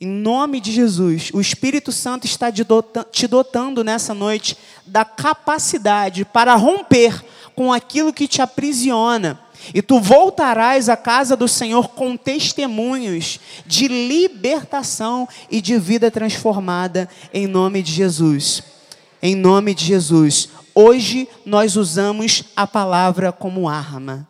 Em 0.00 0.06
nome 0.06 0.60
de 0.60 0.70
Jesus, 0.70 1.30
o 1.34 1.40
Espírito 1.40 1.90
Santo 1.90 2.24
está 2.24 2.52
te 2.52 3.26
dotando 3.26 3.82
nessa 3.82 4.14
noite 4.14 4.56
da 4.86 5.04
capacidade 5.04 6.24
para 6.24 6.54
romper 6.54 7.24
com 7.56 7.72
aquilo 7.72 8.12
que 8.12 8.28
te 8.28 8.40
aprisiona. 8.40 9.40
E 9.74 9.82
tu 9.82 10.00
voltarás 10.00 10.88
à 10.88 10.96
casa 10.96 11.36
do 11.36 11.48
Senhor 11.48 11.88
com 11.88 12.16
testemunhos 12.16 13.40
de 13.66 13.88
libertação 13.88 15.28
e 15.50 15.60
de 15.60 15.78
vida 15.78 16.10
transformada, 16.10 17.08
em 17.32 17.46
nome 17.46 17.82
de 17.82 17.92
Jesus. 17.92 18.62
Em 19.20 19.34
nome 19.34 19.74
de 19.74 19.84
Jesus. 19.84 20.48
Hoje 20.74 21.28
nós 21.44 21.76
usamos 21.76 22.44
a 22.54 22.66
palavra 22.66 23.32
como 23.32 23.68
arma. 23.68 24.26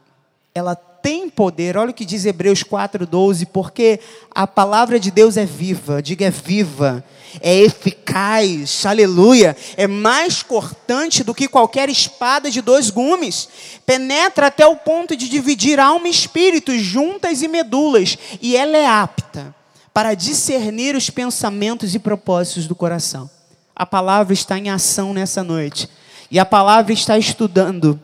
Ela 0.55 0.75
tem 1.03 1.29
poder. 1.29 1.77
Olha 1.77 1.91
o 1.91 1.95
que 1.95 2.05
diz 2.05 2.25
Hebreus 2.25 2.63
4:12, 2.63 3.47
porque 3.47 4.01
a 4.35 4.47
palavra 4.47 4.99
de 4.99 5.11
Deus 5.11 5.37
é 5.37 5.45
viva. 5.45 6.03
Diga 6.03 6.27
é 6.27 6.31
viva 6.31 7.05
é 7.41 7.55
eficaz, 7.59 8.85
aleluia, 8.87 9.57
é 9.77 9.87
mais 9.87 10.43
cortante 10.43 11.23
do 11.23 11.35
que 11.35 11.49
qualquer 11.49 11.89
espada 11.89 12.51
de 12.51 12.61
dois 12.61 12.91
gumes, 12.91 13.49
penetra 13.85 14.47
até 14.47 14.67
o 14.67 14.77
ponto 14.77 15.17
de 15.17 15.29
dividir 15.29 15.79
alma 15.79 16.09
e 16.09 16.11
espírito, 16.11 16.77
juntas 16.79 17.43
e 17.43 17.49
medulas, 17.49 18.17
e 18.41 18.57
ela 18.57 18.77
é 18.77 18.87
apta 18.87 19.55
para 19.93 20.15
discernir 20.15 20.95
os 20.95 21.11
pensamentos 21.11 21.95
e 21.95 21.99
propósitos 21.99 22.67
do 22.67 22.75
coração. 22.75 23.29
A 23.75 23.87
palavra 23.87 24.33
está 24.33 24.59
em 24.59 24.71
ação 24.71 25.13
nessa 25.13 25.43
noite, 25.45 25.89
e 26.31 26.39
a 26.39 26.47
palavra 26.47 26.93
está 26.93 27.19
estudando, 27.19 28.01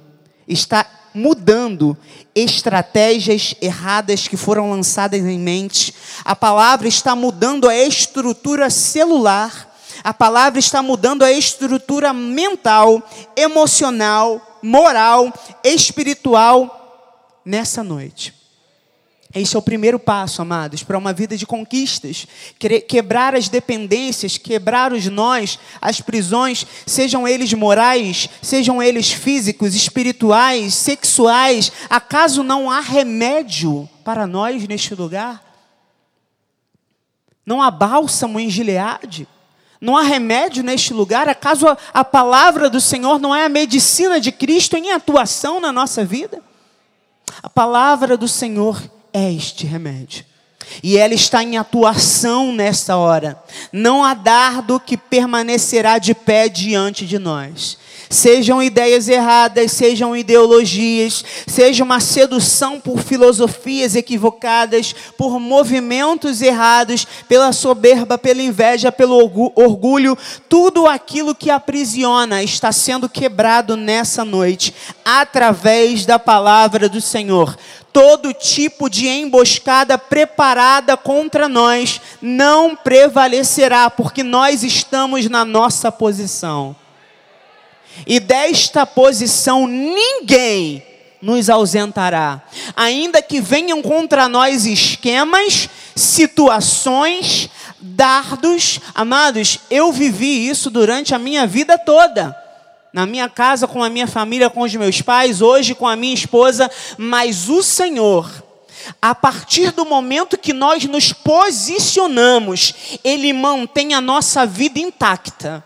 está 0.46 0.86
mudando 1.14 1.96
estratégias 2.34 3.54
erradas 3.62 4.26
que 4.26 4.36
foram 4.36 4.70
lançadas 4.70 5.20
em 5.20 5.38
mente. 5.38 5.94
A 6.24 6.34
palavra 6.34 6.88
está 6.88 7.14
mudando 7.14 7.68
a 7.68 7.76
estrutura 7.76 8.68
celular. 8.68 9.72
A 10.02 10.12
palavra 10.12 10.58
está 10.58 10.82
mudando 10.82 11.22
a 11.22 11.30
estrutura 11.30 12.12
mental, 12.12 13.02
emocional, 13.36 14.58
moral, 14.60 15.32
espiritual 15.62 17.40
nessa 17.44 17.84
noite. 17.84 18.43
Esse 19.34 19.56
é 19.56 19.58
o 19.58 19.62
primeiro 19.62 19.98
passo, 19.98 20.40
amados, 20.40 20.84
para 20.84 20.96
uma 20.96 21.12
vida 21.12 21.36
de 21.36 21.44
conquistas. 21.44 22.24
Quebrar 22.86 23.34
as 23.34 23.48
dependências, 23.48 24.38
quebrar 24.38 24.92
os 24.92 25.06
nós, 25.06 25.58
as 25.80 26.00
prisões, 26.00 26.64
sejam 26.86 27.26
eles 27.26 27.52
morais, 27.52 28.28
sejam 28.40 28.80
eles 28.80 29.10
físicos, 29.10 29.74
espirituais, 29.74 30.74
sexuais. 30.74 31.72
Acaso 31.90 32.44
não 32.44 32.70
há 32.70 32.78
remédio 32.78 33.88
para 34.04 34.24
nós 34.24 34.68
neste 34.68 34.94
lugar? 34.94 35.42
Não 37.44 37.60
há 37.60 37.72
bálsamo 37.72 38.38
em 38.38 38.48
Gileade? 38.48 39.26
Não 39.80 39.96
há 39.96 40.02
remédio 40.02 40.62
neste 40.62 40.94
lugar? 40.94 41.28
Acaso 41.28 41.66
a, 41.66 41.76
a 41.92 42.04
palavra 42.04 42.70
do 42.70 42.80
Senhor 42.80 43.18
não 43.18 43.34
é 43.34 43.44
a 43.44 43.48
medicina 43.48 44.20
de 44.20 44.30
Cristo 44.30 44.76
em 44.76 44.92
atuação 44.92 45.58
na 45.58 45.72
nossa 45.72 46.04
vida? 46.04 46.40
A 47.42 47.50
palavra 47.50 48.16
do 48.16 48.28
Senhor 48.28 48.80
é 49.14 49.32
este 49.32 49.64
remédio. 49.64 50.24
E 50.82 50.98
ela 50.98 51.14
está 51.14 51.42
em 51.42 51.56
atuação 51.56 52.52
nesta 52.52 52.96
hora. 52.96 53.40
Não 53.72 54.02
há 54.02 54.12
dardo 54.12 54.80
que 54.80 54.96
permanecerá 54.96 55.98
de 55.98 56.14
pé 56.14 56.48
diante 56.48 57.06
de 57.06 57.18
nós. 57.18 57.78
Sejam 58.14 58.62
ideias 58.62 59.08
erradas, 59.08 59.72
sejam 59.72 60.16
ideologias, 60.16 61.24
seja 61.48 61.82
uma 61.82 61.98
sedução 61.98 62.78
por 62.78 63.00
filosofias 63.00 63.96
equivocadas, 63.96 64.94
por 65.18 65.40
movimentos 65.40 66.40
errados, 66.40 67.04
pela 67.28 67.52
soberba, 67.52 68.16
pela 68.16 68.40
inveja, 68.40 68.92
pelo 68.92 69.16
orgulho, 69.56 70.16
tudo 70.48 70.86
aquilo 70.86 71.34
que 71.34 71.50
aprisiona 71.50 72.40
está 72.40 72.70
sendo 72.70 73.08
quebrado 73.08 73.76
nessa 73.76 74.24
noite, 74.24 74.72
através 75.04 76.06
da 76.06 76.16
palavra 76.16 76.88
do 76.88 77.00
Senhor 77.00 77.56
todo 77.92 78.34
tipo 78.34 78.90
de 78.90 79.06
emboscada 79.06 79.96
preparada 79.96 80.96
contra 80.96 81.48
nós 81.48 82.00
não 82.20 82.74
prevalecerá, 82.74 83.88
porque 83.88 84.24
nós 84.24 84.64
estamos 84.64 85.28
na 85.28 85.44
nossa 85.44 85.92
posição. 85.92 86.74
E 88.06 88.20
desta 88.20 88.84
posição 88.86 89.66
ninguém 89.66 90.82
nos 91.20 91.48
ausentará, 91.48 92.42
ainda 92.76 93.22
que 93.22 93.40
venham 93.40 93.80
contra 93.80 94.28
nós 94.28 94.66
esquemas, 94.66 95.70
situações, 95.96 97.48
dardos. 97.80 98.78
Amados, 98.94 99.58
eu 99.70 99.90
vivi 99.90 100.48
isso 100.48 100.68
durante 100.68 101.14
a 101.14 101.18
minha 101.18 101.46
vida 101.46 101.78
toda 101.78 102.44
na 102.94 103.06
minha 103.06 103.28
casa, 103.28 103.66
com 103.66 103.82
a 103.82 103.90
minha 103.90 104.06
família, 104.06 104.48
com 104.48 104.60
os 104.60 104.72
meus 104.72 105.02
pais, 105.02 105.42
hoje 105.42 105.74
com 105.74 105.88
a 105.88 105.96
minha 105.96 106.14
esposa, 106.14 106.70
mas 106.96 107.48
o 107.48 107.60
Senhor, 107.60 108.30
a 109.02 109.12
partir 109.12 109.72
do 109.72 109.84
momento 109.84 110.38
que 110.38 110.52
nós 110.52 110.84
nos 110.84 111.12
posicionamos, 111.12 112.72
Ele 113.02 113.32
mantém 113.32 113.94
a 113.94 114.00
nossa 114.00 114.46
vida 114.46 114.78
intacta. 114.78 115.64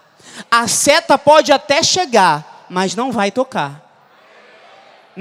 A 0.50 0.68
seta 0.68 1.18
pode 1.18 1.52
até 1.52 1.82
chegar, 1.82 2.66
mas 2.68 2.94
não 2.94 3.10
vai 3.12 3.30
tocar 3.30 3.88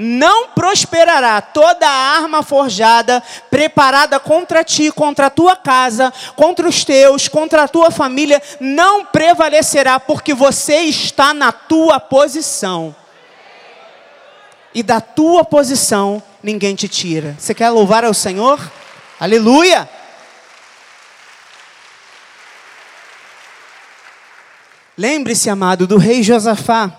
não 0.00 0.50
prosperará 0.50 1.40
toda 1.40 1.84
arma 1.88 2.40
forjada 2.40 3.20
preparada 3.50 4.20
contra 4.20 4.62
ti, 4.62 4.92
contra 4.92 5.26
a 5.26 5.30
tua 5.30 5.56
casa, 5.56 6.12
contra 6.36 6.68
os 6.68 6.84
teus, 6.84 7.26
contra 7.26 7.64
a 7.64 7.68
tua 7.68 7.90
família, 7.90 8.40
não 8.60 9.04
prevalecerá, 9.04 9.98
porque 9.98 10.32
você 10.32 10.82
está 10.82 11.34
na 11.34 11.50
tua 11.50 11.98
posição. 11.98 12.94
E 14.72 14.84
da 14.84 15.00
tua 15.00 15.44
posição 15.44 16.22
ninguém 16.40 16.76
te 16.76 16.86
tira. 16.86 17.34
Você 17.36 17.52
quer 17.52 17.68
louvar 17.70 18.04
ao 18.04 18.14
Senhor? 18.14 18.60
Aleluia! 19.18 19.88
Lembre-se, 24.98 25.48
amado, 25.48 25.86
do 25.86 25.96
rei 25.96 26.24
Josafá 26.24 26.92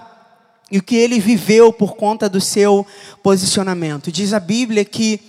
e 0.71 0.77
o 0.77 0.81
que 0.81 0.95
ele 0.95 1.19
viveu 1.19 1.73
por 1.73 1.97
conta 1.97 2.29
do 2.29 2.39
seu 2.39 2.87
posicionamento. 3.21 4.09
Diz 4.09 4.33
a 4.33 4.39
Bíblia 4.39 4.85
que 4.85 5.19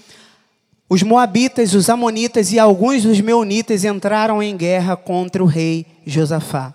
os 0.88 1.02
moabitas, 1.02 1.74
os 1.74 1.90
amonitas 1.90 2.52
e 2.52 2.60
alguns 2.60 3.02
dos 3.02 3.20
meunitas 3.20 3.84
entraram 3.84 4.40
em 4.40 4.56
guerra 4.56 4.96
contra 4.96 5.42
o 5.42 5.46
rei 5.46 5.84
Josafá. 6.06 6.72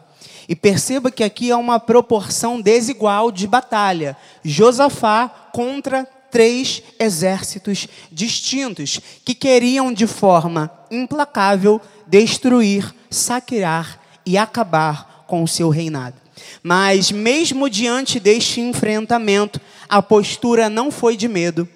E 0.50 0.54
perceba 0.54 1.10
que 1.10 1.24
aqui 1.24 1.50
há 1.50 1.56
uma 1.56 1.80
proporção 1.80 2.60
desigual 2.60 3.32
de 3.32 3.48
batalha. 3.48 4.18
Josafá 4.44 5.30
contra 5.54 6.04
três 6.30 6.84
exércitos 7.00 7.88
distintos 8.12 9.00
que 9.24 9.34
queriam 9.34 9.94
de 9.94 10.08
forma 10.08 10.70
implacável 10.92 11.80
destruir, 12.06 12.94
saquear 13.10 13.98
e 14.26 14.38
acabar 14.38 15.15
com 15.36 15.44
o 15.44 15.48
seu 15.50 15.68
reinado. 15.68 16.16
Mas, 16.64 17.12
mesmo 17.12 17.70
diante 17.70 18.22
deste 18.22 18.62
enfrentamento, 18.62 19.60
a 19.90 20.02
postura 20.02 20.70
não 20.70 20.90
foi 20.90 21.18
de 21.18 21.28
medo, 21.28 21.68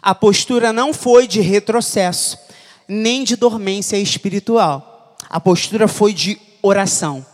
a 0.00 0.14
postura 0.14 0.72
não 0.72 0.92
foi 0.92 1.26
de 1.26 1.40
retrocesso, 1.40 2.38
nem 2.86 3.24
de 3.24 3.34
dormência 3.34 3.96
espiritual. 3.96 5.16
A 5.28 5.40
postura 5.40 5.88
foi 5.88 6.12
de 6.12 6.38
oração. 6.62 7.26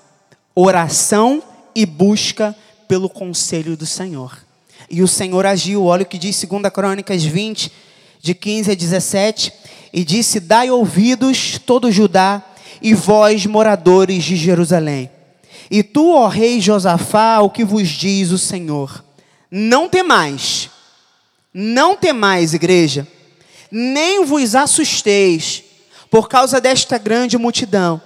Oração 0.54 1.42
e 1.74 1.85
busca 1.85 2.56
pelo 2.88 3.11
conselho 3.11 3.76
do 3.76 3.85
Senhor. 3.85 4.38
E 4.88 5.02
o 5.02 5.09
Senhor 5.09 5.44
agiu, 5.44 5.85
olha 5.85 6.02
o 6.02 6.06
que 6.06 6.16
diz 6.16 6.42
2 6.42 6.62
Crônicas 6.72 7.22
20, 7.22 7.70
de 8.22 8.35
15 8.35 8.70
a 8.70 8.74
17, 8.74 9.52
e 9.92 10.02
disse: 10.02 10.40
Dai 10.40 10.70
ouvidos, 10.70 11.59
todo 11.59 11.92
Judá, 11.92 12.42
e 12.80 12.94
vós, 12.94 13.46
moradores 13.46 14.24
de 14.24 14.36
Jerusalém 14.36 15.10
E 15.70 15.82
tu, 15.82 16.14
ó 16.14 16.28
rei 16.28 16.60
Josafá, 16.60 17.40
o 17.40 17.50
que 17.50 17.64
vos 17.64 17.88
diz 17.88 18.30
o 18.30 18.38
Senhor? 18.38 19.04
Não 19.50 19.88
temais, 19.88 20.70
não 21.52 21.96
temais, 21.96 22.54
igreja, 22.54 23.06
nem 23.70 24.24
vos 24.24 24.54
assusteis 24.54 25.64
por 26.10 26.28
causa 26.28 26.60
desta 26.60 26.98
grande 26.98 27.38
multidão, 27.38 28.00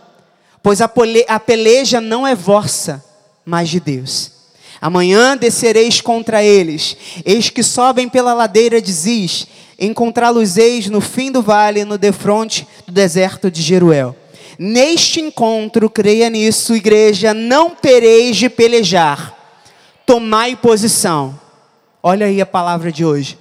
pois 0.62 0.80
a, 0.80 0.90
a 1.28 1.40
peleja 1.40 2.00
não 2.00 2.26
é 2.26 2.34
vossa, 2.34 3.04
mas 3.44 3.68
de 3.68 3.80
Deus. 3.80 4.32
Amanhã 4.80 5.36
descereis 5.36 6.00
contra 6.00 6.42
eles, 6.42 6.96
eis 7.24 7.48
que 7.48 7.62
sobem 7.62 8.08
pela 8.08 8.34
ladeira 8.34 8.82
de 8.82 8.92
Ziz, 8.92 9.46
encontrá-los-eis 9.78 10.88
no 10.88 11.00
fim 11.00 11.32
do 11.32 11.42
vale, 11.42 11.84
no 11.84 11.96
defronte 11.96 12.66
do 12.86 12.92
deserto 12.92 13.50
de 13.50 13.62
Jeruel. 13.62 14.14
Neste 14.58 15.20
encontro, 15.20 15.90
creia 15.90 16.30
nisso, 16.30 16.74
igreja, 16.74 17.34
não 17.34 17.70
tereis 17.70 18.36
de 18.36 18.48
pelejar. 18.48 19.34
Tomai 20.06 20.54
posição. 20.54 21.38
Olha 22.02 22.26
aí 22.26 22.40
a 22.40 22.46
palavra 22.46 22.92
de 22.92 23.04
hoje. 23.04 23.38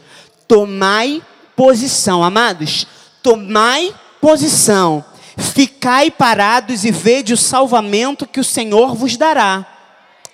Tomai 0.47 1.21
posição, 1.55 2.23
amados. 2.23 2.87
Tomai 3.21 3.93
posição. 4.21 5.03
Ficai 5.37 6.09
parados 6.09 6.85
e 6.85 6.91
vede 6.91 7.33
o 7.33 7.37
salvamento 7.37 8.27
que 8.27 8.39
o 8.39 8.43
Senhor 8.43 8.95
vos 8.95 9.17
dará. 9.17 9.67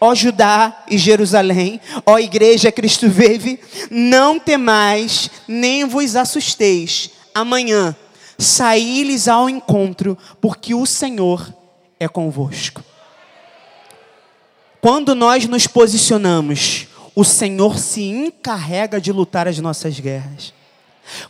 Ó 0.02 0.16
Judá 0.16 0.84
e 0.90 0.98
Jerusalém, 0.98 1.82
ó 2.06 2.18
Igreja 2.20 2.72
Cristo 2.72 3.10
vive, 3.10 3.60
não 3.92 4.40
temais, 4.40 5.30
nem 5.46 5.84
vos 5.84 6.16
assusteis. 6.16 7.10
Amanhã 7.36 7.96
saí-lhes 8.40 9.28
ao 9.28 9.50
encontro, 9.50 10.18
porque 10.40 10.74
o 10.74 10.86
Senhor 10.86 11.54
é 12.00 12.08
convosco. 12.08 12.82
Quando 14.82 15.14
nós 15.14 15.46
nos 15.46 15.68
posicionamos, 15.68 16.88
o 17.14 17.26
Senhor 17.26 17.78
se 17.78 18.02
encarrega 18.04 19.02
de 19.02 19.12
lutar 19.12 19.46
as 19.46 19.60
nossas 19.60 20.00
guerras. 20.00 20.54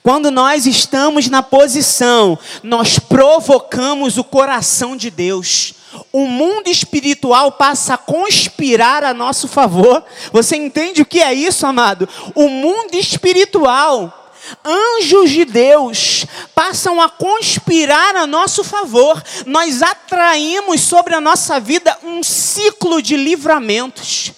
Quando 0.03 0.29
nós 0.29 0.67
estamos 0.67 1.27
na 1.29 1.41
posição, 1.41 2.37
nós 2.61 2.99
provocamos 2.99 4.17
o 4.17 4.23
coração 4.23 4.95
de 4.95 5.09
Deus. 5.09 5.73
O 6.11 6.27
mundo 6.27 6.67
espiritual 6.67 7.53
passa 7.53 7.95
a 7.95 7.97
conspirar 7.97 9.03
a 9.03 9.13
nosso 9.13 9.47
favor. 9.47 10.03
Você 10.31 10.55
entende 10.57 11.01
o 11.01 11.05
que 11.05 11.19
é 11.19 11.33
isso, 11.33 11.65
amado? 11.65 12.07
O 12.35 12.47
mundo 12.47 12.93
espiritual 12.93 14.18
anjos 14.63 15.29
de 15.29 15.45
Deus 15.45 16.25
passam 16.55 17.01
a 17.01 17.09
conspirar 17.09 18.15
a 18.15 18.27
nosso 18.27 18.63
favor. 18.63 19.21
Nós 19.45 19.81
atraímos 19.81 20.81
sobre 20.81 21.15
a 21.15 21.21
nossa 21.21 21.59
vida 21.59 21.97
um 22.03 22.23
ciclo 22.23 23.01
de 23.01 23.15
livramentos, 23.15 24.31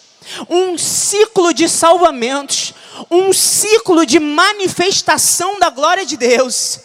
um 0.49 0.77
ciclo 0.77 1.53
de 1.53 1.67
salvamentos, 1.67 2.73
um 3.09 3.33
ciclo 3.33 4.05
de 4.05 4.19
manifestação 4.19 5.59
da 5.59 5.69
glória 5.69 6.05
de 6.05 6.17
Deus. 6.17 6.79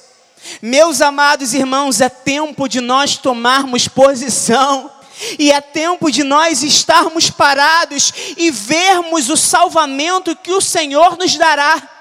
Meus 0.62 1.00
amados 1.00 1.54
irmãos, 1.54 2.00
é 2.00 2.08
tempo 2.08 2.68
de 2.68 2.80
nós 2.80 3.16
tomarmos 3.16 3.88
posição. 3.88 4.90
E 5.38 5.50
é 5.50 5.62
tempo 5.62 6.10
de 6.10 6.22
nós 6.22 6.62
estarmos 6.62 7.30
parados 7.30 8.12
e 8.36 8.50
vermos 8.50 9.30
o 9.30 9.36
salvamento 9.36 10.36
que 10.36 10.52
o 10.52 10.60
Senhor 10.60 11.16
nos 11.16 11.36
dará. 11.36 11.95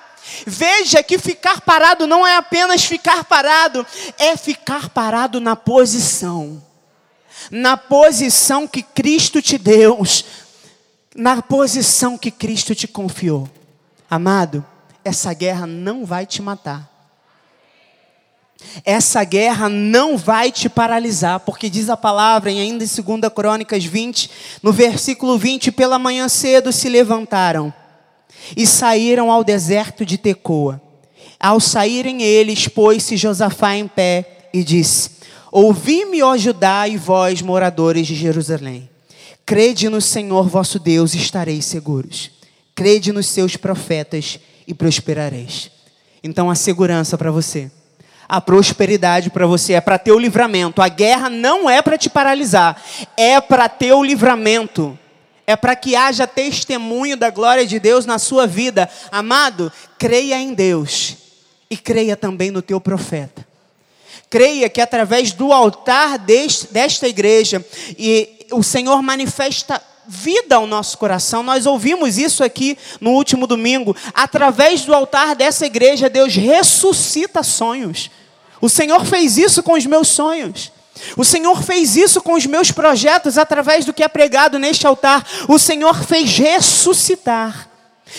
Veja 0.46 1.04
que 1.04 1.18
ficar 1.18 1.62
parado 1.62 2.08
não 2.08 2.26
é 2.26 2.36
apenas 2.36 2.84
ficar 2.84 3.24
parado, 3.24 3.86
é 4.18 4.36
ficar 4.36 4.90
parado 4.90 5.40
na 5.40 5.56
posição. 5.56 6.62
Na 7.52 7.78
posição 7.78 8.68
que 8.68 8.82
Cristo 8.82 9.42
te 9.42 9.58
deu, 9.58 10.02
na 11.16 11.42
posição 11.42 12.18
que 12.18 12.32
Cristo 12.32 12.74
te 12.74 12.88
confiou. 12.88 13.50
Amado, 14.10 14.66
essa 15.04 15.34
guerra 15.34 15.68
não 15.68 16.06
vai 16.06 16.26
te 16.26 16.42
matar. 16.42 16.92
Essa 18.84 19.24
guerra 19.24 19.70
não 19.70 20.18
vai 20.18 20.52
te 20.52 20.68
paralisar, 20.68 21.40
porque 21.42 21.70
diz 21.70 21.90
a 21.90 21.96
palavra, 21.96 22.50
em 22.50 22.60
ainda 22.60 22.84
em 22.84 22.88
2 22.88 23.34
Crônicas 23.34 23.84
20, 23.84 24.32
no 24.64 24.72
versículo 24.72 25.38
20: 25.38 25.72
pela 25.72 26.00
manhã 26.00 26.28
cedo 26.28 26.72
se 26.72 26.90
levantaram 26.90 27.74
e 28.56 28.66
saíram 28.66 29.32
ao 29.32 29.44
deserto 29.44 30.06
de 30.06 30.18
Tecoa. 30.18 30.82
Ao 31.40 31.60
saírem 31.60 32.22
eles, 32.24 32.68
pôs-se 32.68 33.18
Josafá 33.18 33.76
em 33.76 33.88
pé 33.88 34.50
e 34.54 34.64
disse: 34.64 35.12
Ouvi-me, 35.52 36.22
ó 36.22 36.36
Judá, 36.38 36.88
e 36.88 36.98
vós, 36.98 37.42
moradores 37.42 38.08
de 38.08 38.16
Jerusalém. 38.16 38.90
Crede 39.46 39.90
no 39.90 40.02
Senhor 40.02 40.48
vosso 40.48 40.80
Deus 40.80 41.14
e 41.14 41.18
estareis 41.18 41.66
seguros. 41.66 42.32
Crede 42.74 43.12
nos 43.12 43.28
seus 43.28 43.56
profetas 43.56 44.40
e 44.68 44.74
prosperareis. 44.74 45.70
Então, 46.24 46.50
a 46.50 46.56
segurança 46.56 47.18
para 47.18 47.30
você, 47.32 47.70
a 48.28 48.42
prosperidade 48.42 49.30
para 49.30 49.46
você 49.46 49.74
é 49.74 49.82
para 49.82 50.00
ter 50.00 50.12
o 50.12 50.20
livramento. 50.20 50.82
A 50.82 50.88
guerra 50.88 51.30
não 51.30 51.70
é 51.70 51.82
para 51.82 51.98
te 51.98 52.10
paralisar, 52.10 52.82
é 53.16 53.40
para 53.40 53.70
ter 53.70 53.94
o 53.94 54.04
livramento 54.04 54.98
é 55.48 55.56
para 55.56 55.76
que 55.76 55.96
haja 55.96 56.26
testemunho 56.26 57.16
da 57.16 57.30
glória 57.30 57.66
de 57.66 57.80
Deus 57.80 58.06
na 58.06 58.18
sua 58.18 58.48
vida. 58.48 58.90
Amado, 59.12 59.72
creia 59.98 60.40
em 60.40 60.54
Deus 60.54 61.16
e 61.70 61.78
creia 61.78 62.16
também 62.16 62.52
no 62.52 62.62
teu 62.62 62.82
profeta. 62.82 63.46
Creia 64.30 64.70
que 64.70 64.82
através 64.82 65.32
do 65.32 65.54
altar 65.54 66.18
deste, 66.18 66.74
desta 66.74 67.08
igreja, 67.08 67.64
e 67.98 68.48
o 68.52 68.64
Senhor 68.64 69.02
manifesta 69.02 69.82
vida 70.08 70.56
ao 70.56 70.68
nosso 70.68 70.98
coração. 70.98 71.44
Nós 71.44 71.66
ouvimos 71.66 72.18
isso 72.18 72.44
aqui 72.44 72.78
no 73.00 73.12
último 73.12 73.48
domingo. 73.48 73.96
Através 74.14 74.84
do 74.84 74.94
altar 74.94 75.36
dessa 75.36 75.66
igreja, 75.66 76.10
Deus 76.10 76.36
ressuscita 76.36 77.44
sonhos. 77.44 78.10
O 78.62 78.70
Senhor 78.70 79.06
fez 79.06 79.38
isso 79.38 79.62
com 79.62 79.74
os 79.74 79.86
meus 79.86 80.08
sonhos. 80.08 80.72
O 81.18 81.26
Senhor 81.26 81.62
fez 81.62 81.96
isso 81.96 82.22
com 82.22 82.34
os 82.34 82.46
meus 82.46 82.72
projetos 82.72 83.38
através 83.38 83.86
do 83.86 83.94
que 83.94 84.04
é 84.04 84.08
pregado 84.08 84.58
neste 84.58 84.88
altar. 84.88 85.26
O 85.48 85.60
Senhor 85.60 86.04
fez 86.04 86.38
ressuscitar. 86.38 87.70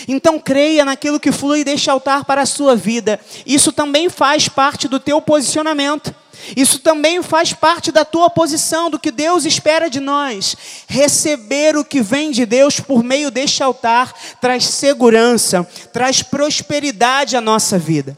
Então 0.07 0.39
creia 0.39 0.85
naquilo 0.85 1.21
que 1.21 1.33
flui 1.33 1.65
deste 1.65 1.89
altar 1.89 2.25
para 2.25 2.43
a 2.43 2.47
sua 2.47 2.77
vida. 2.77 3.21
Isso 3.47 3.73
também 3.73 4.09
faz 4.09 4.49
parte 4.49 4.89
do 4.89 5.01
teu 5.01 5.21
posicionamento. 5.23 6.15
Isso 6.55 6.81
também 6.81 7.23
faz 7.23 7.53
parte 7.53 7.91
da 7.91 8.05
tua 8.05 8.29
posição, 8.29 8.91
do 8.91 8.99
que 8.99 9.11
Deus 9.11 9.47
espera 9.47 9.89
de 9.89 10.01
nós. 10.01 10.55
Receber 10.87 11.77
o 11.77 11.85
que 11.85 12.03
vem 12.03 12.31
de 12.31 12.45
Deus 12.45 12.79
por 12.79 13.03
meio 13.03 13.31
deste 13.31 13.63
altar 13.63 14.13
traz 14.41 14.65
segurança, 14.65 15.67
traz 15.93 16.23
prosperidade 16.23 17.37
à 17.37 17.41
nossa 17.41 17.79
vida. 17.79 18.17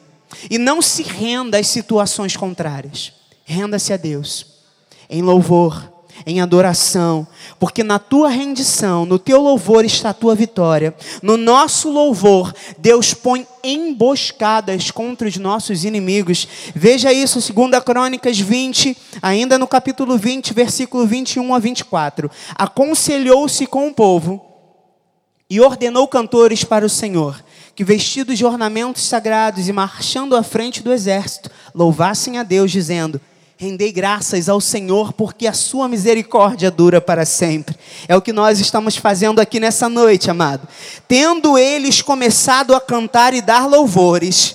E 0.51 0.59
não 0.59 0.83
se 0.83 1.03
renda 1.03 1.59
às 1.59 1.69
situações 1.69 2.37
contrárias. 2.37 3.13
Renda-se 3.45 3.93
a 3.93 3.97
Deus 3.97 4.48
em 5.09 5.23
louvor, 5.23 5.93
em 6.27 6.41
adoração, 6.41 7.27
porque 7.59 7.83
na 7.83 7.99
tua 7.99 8.29
rendição, 8.29 9.07
no 9.07 9.19
teu 9.19 9.41
louvor 9.41 9.85
está 9.85 10.11
a 10.11 10.15
tua 10.15 10.35
vitória. 10.35 10.95
No 11.23 11.37
nosso 11.37 11.91
louvor, 11.91 12.53
Deus 12.77 13.15
põe 13.15 13.47
emboscadas 13.63 14.91
contra 14.91 15.29
os 15.29 15.37
nossos 15.37 15.85
inimigos. 15.85 16.47
Veja 16.75 17.13
isso, 17.13 17.41
2 17.53 17.83
Crônicas 17.85 18.39
20, 18.39 18.97
ainda 19.23 19.59
no 19.59 19.67
capítulo 19.67 20.19
20, 20.19 20.53
versículo 20.53 21.07
21 21.07 21.55
a 21.55 21.59
24. 21.59 22.31
Aconselhou-se 22.55 23.67
com 23.67 23.89
o 23.89 23.95
povo 23.95 24.45
e 25.49 25.61
ordenou 25.61 26.07
cantores 26.07 26.65
para 26.65 26.85
o 26.85 26.91
Senhor 26.91 27.43
que 27.79 27.85
vestidos 27.85 28.37
de 28.37 28.45
ornamentos 28.45 29.05
sagrados 29.05 29.69
e 29.69 29.73
marchando 29.73 30.35
à 30.35 30.43
frente 30.43 30.83
do 30.83 30.93
exército, 30.93 31.49
louvassem 31.73 32.37
a 32.37 32.43
Deus, 32.43 32.73
dizendo: 32.73 33.21
Rendei 33.61 33.91
graças 33.91 34.49
ao 34.49 34.61
Senhor, 34.61 35.13
porque 35.13 35.45
a 35.45 35.53
sua 35.53 35.89
misericórdia 35.89 36.71
dura 36.71 37.01
para 37.01 37.27
sempre. 37.27 37.75
É 38.07 38.15
o 38.15 38.23
que 38.23 38.33
nós 38.33 38.61
estamos 38.61 38.97
fazendo 38.97 39.41
aqui 39.41 39.59
nessa 39.59 39.89
noite, 39.89 40.31
amado. 40.31 40.69
Tendo 41.09 41.59
eles 41.59 42.01
começado 42.01 42.73
a 42.73 42.81
cantar 42.81 43.35
e 43.35 43.43
dar 43.43 43.67
louvores, 43.67 44.55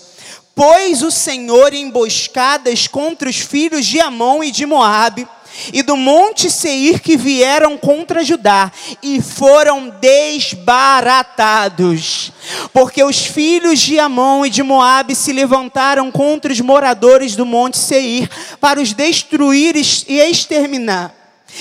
pôs 0.55 1.01
o 1.01 1.11
Senhor 1.11 1.73
emboscadas 1.73 2.87
contra 2.87 3.29
os 3.29 3.39
filhos 3.39 3.85
de 3.85 3.99
Amon 3.99 4.41
e 4.41 4.51
de 4.51 4.65
Moabe, 4.65 5.27
e 5.71 5.83
do 5.83 5.95
monte 5.95 6.49
Seir 6.49 6.99
que 6.99 7.15
vieram 7.17 7.77
contra 7.77 8.23
Judá 8.23 8.71
e 9.01 9.21
foram 9.21 9.89
desbaratados, 10.01 12.31
porque 12.71 13.03
os 13.03 13.25
filhos 13.25 13.79
de 13.79 13.99
Amon 13.99 14.45
e 14.45 14.49
de 14.49 14.63
Moabe 14.63 15.13
se 15.15 15.31
levantaram 15.31 16.11
contra 16.11 16.51
os 16.51 16.59
moradores 16.59 17.35
do 17.35 17.45
monte 17.45 17.77
Seir 17.77 18.27
para 18.59 18.81
os 18.81 18.93
destruir 18.93 19.75
e 19.75 20.19
exterminar. 20.19 21.13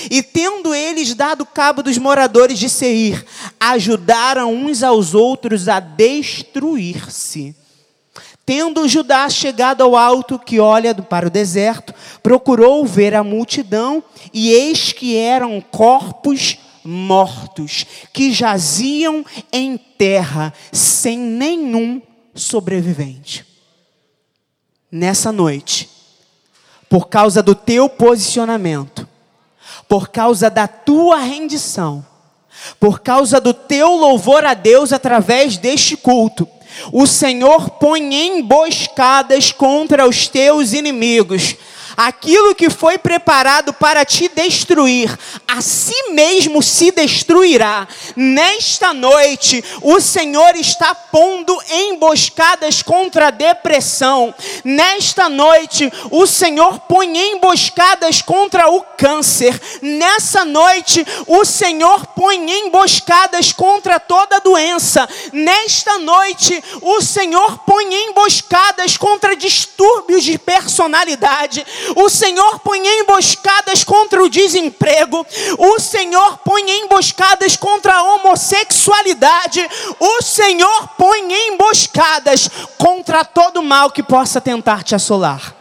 E 0.09 0.23
tendo 0.23 0.73
eles 0.73 1.13
dado 1.13 1.45
cabo 1.45 1.83
dos 1.83 1.99
moradores 1.99 2.57
de 2.57 2.67
Seir, 2.67 3.23
ajudaram 3.59 4.51
uns 4.53 4.81
aos 4.81 5.13
outros 5.13 5.67
a 5.67 5.79
destruir-se. 5.79 7.55
Tendo 8.45 8.87
Judá 8.87 9.29
chegado 9.29 9.81
ao 9.81 9.95
alto 9.95 10.37
que 10.37 10.59
olha 10.59 10.93
para 10.93 11.27
o 11.27 11.29
deserto, 11.29 11.93
procurou 12.21 12.85
ver 12.85 13.15
a 13.15 13.23
multidão, 13.23 14.03
e 14.33 14.51
eis 14.51 14.91
que 14.91 15.15
eram 15.15 15.61
corpos 15.61 16.57
mortos 16.83 17.85
que 18.11 18.33
jaziam 18.33 19.25
em 19.51 19.77
terra 19.77 20.53
sem 20.71 21.17
nenhum 21.17 22.01
sobrevivente. 22.35 23.45
Nessa 24.91 25.31
noite, 25.31 25.89
por 26.89 27.07
causa 27.07 27.41
do 27.41 27.55
teu 27.55 27.87
posicionamento, 27.87 29.07
por 29.87 30.09
causa 30.09 30.49
da 30.49 30.67
tua 30.67 31.17
rendição, 31.17 32.05
por 32.79 32.99
causa 32.99 33.39
do 33.39 33.53
teu 33.53 33.95
louvor 33.95 34.45
a 34.45 34.53
Deus 34.53 34.93
através 34.93 35.57
deste 35.57 35.97
culto, 35.97 36.45
o 36.91 37.05
Senhor 37.05 37.69
põe 37.71 38.13
emboscadas 38.13 39.51
contra 39.51 40.07
os 40.07 40.27
teus 40.27 40.73
inimigos 40.73 41.55
aquilo 41.95 42.55
que 42.55 42.69
foi 42.69 42.97
preparado 42.97 43.73
para 43.73 44.05
te 44.05 44.27
destruir, 44.29 45.17
a 45.47 45.61
si 45.61 46.11
mesmo 46.11 46.61
se 46.61 46.91
destruirá. 46.91 47.87
Nesta 48.15 48.93
noite, 48.93 49.63
o 49.81 49.99
Senhor 49.99 50.55
está 50.55 50.93
pondo 50.95 51.57
emboscadas 51.69 52.81
contra 52.81 53.27
a 53.27 53.31
depressão. 53.31 54.33
Nesta 54.63 55.29
noite, 55.29 55.91
o 56.11 56.25
Senhor 56.25 56.79
põe 56.81 57.17
emboscadas 57.17 58.21
contra 58.21 58.69
o 58.69 58.81
câncer. 58.81 59.59
Nessa 59.81 60.45
noite, 60.45 61.05
o 61.27 61.45
Senhor 61.45 62.07
põe 62.07 62.51
emboscadas 62.51 63.51
contra 63.51 63.99
toda 63.99 64.39
doença. 64.39 65.07
Nesta 65.31 65.97
noite, 65.99 66.63
o 66.81 67.01
Senhor 67.01 67.59
põe 67.59 67.93
emboscadas 67.93 68.97
contra 68.97 69.35
distúrbios 69.35 70.23
de 70.23 70.37
personalidade. 70.37 71.65
O 71.95 72.09
Senhor 72.09 72.59
põe 72.59 72.85
emboscadas 72.99 73.83
contra 73.83 74.23
o 74.23 74.29
desemprego. 74.29 75.25
O 75.57 75.79
Senhor 75.79 76.37
põe 76.39 76.69
emboscadas 76.79 77.55
contra 77.55 77.95
a 77.95 78.03
homossexualidade. 78.03 79.67
O 79.99 80.21
Senhor 80.21 80.89
põe 80.97 81.33
emboscadas 81.49 82.49
contra 82.77 83.25
todo 83.25 83.61
mal 83.61 83.91
que 83.91 84.03
possa 84.03 84.39
tentar 84.39 84.83
te 84.83 84.95
assolar. 84.95 85.55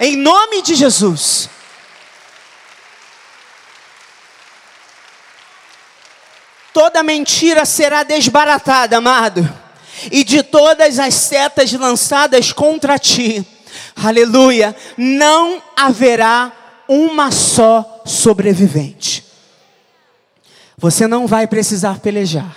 Em 0.00 0.16
nome 0.16 0.62
de 0.62 0.74
Jesus. 0.74 1.48
Toda 6.72 7.02
mentira 7.02 7.66
será 7.66 8.02
desbaratada, 8.02 8.96
amado, 8.96 9.46
e 10.10 10.24
de 10.24 10.42
todas 10.42 10.98
as 10.98 11.12
setas 11.12 11.70
lançadas 11.72 12.50
contra 12.50 12.98
ti 12.98 13.46
aleluia, 13.96 14.74
não 14.96 15.62
haverá 15.76 16.52
uma 16.88 17.30
só 17.30 18.02
sobrevivente. 18.04 19.24
Você 20.76 21.06
não 21.06 21.26
vai 21.26 21.46
precisar 21.46 22.00
pelejar. 22.00 22.56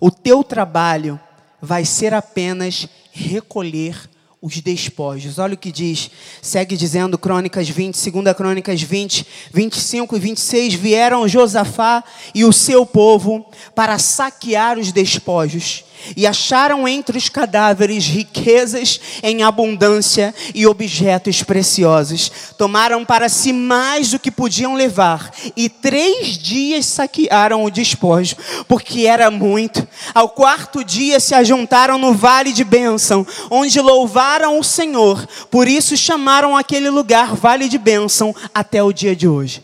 O 0.00 0.10
teu 0.10 0.42
trabalho 0.42 1.20
vai 1.60 1.84
ser 1.84 2.12
apenas 2.12 2.88
recolher 3.12 4.10
os 4.42 4.60
despojos. 4.60 5.38
Olha 5.38 5.54
o 5.54 5.56
que 5.56 5.70
diz, 5.70 6.10
segue 6.42 6.76
dizendo 6.76 7.16
Crônicas 7.16 7.68
20, 7.68 8.10
2 8.10 8.36
Crônicas 8.36 8.82
20, 8.82 9.24
25 9.54 10.16
e 10.16 10.18
26. 10.18 10.74
Vieram 10.74 11.28
Josafá 11.28 12.02
e 12.34 12.44
o 12.44 12.52
seu 12.52 12.84
povo 12.84 13.46
para 13.72 14.00
saquear 14.00 14.80
os 14.80 14.90
despojos 14.90 15.84
e 16.16 16.26
acharam 16.26 16.88
entre 16.88 17.16
os 17.16 17.28
cadáveres 17.28 18.04
riquezas 18.06 19.00
em 19.22 19.44
abundância 19.44 20.34
e 20.52 20.66
objetos 20.66 21.44
preciosos. 21.44 22.30
Tomaram 22.58 23.04
para 23.04 23.28
si 23.28 23.52
mais 23.52 24.10
do 24.10 24.18
que 24.18 24.30
podiam 24.30 24.74
levar 24.74 25.30
e 25.56 25.68
três 25.68 26.36
dias 26.36 26.86
saquearam 26.86 27.64
o 27.64 27.70
despojo, 27.70 28.34
porque 28.66 29.06
era 29.06 29.30
muito. 29.30 29.86
Ao 30.12 30.28
quarto 30.28 30.82
dia 30.82 31.20
se 31.20 31.34
ajuntaram 31.34 31.98
no 31.98 32.12
vale 32.12 32.52
de 32.52 32.64
bênção, 32.64 33.24
onde 33.48 33.80
louvaram 33.80 34.31
o 34.40 34.62
Senhor. 34.62 35.26
Por 35.50 35.68
isso 35.68 35.96
chamaram 35.96 36.56
aquele 36.56 36.88
lugar 36.88 37.34
Vale 37.34 37.68
de 37.68 37.78
Bênção 37.78 38.34
até 38.54 38.82
o 38.82 38.92
dia 38.92 39.14
de 39.14 39.28
hoje. 39.28 39.62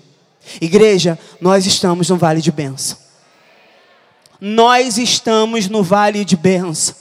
Igreja, 0.60 1.18
nós 1.40 1.66
estamos 1.66 2.08
no 2.10 2.16
vale 2.16 2.40
de 2.40 2.52
bênção 2.52 3.08
nós 4.40 4.98
estamos 4.98 5.68
no 5.68 5.82
vale 5.82 6.24
de 6.24 6.36
bênção. 6.36 6.94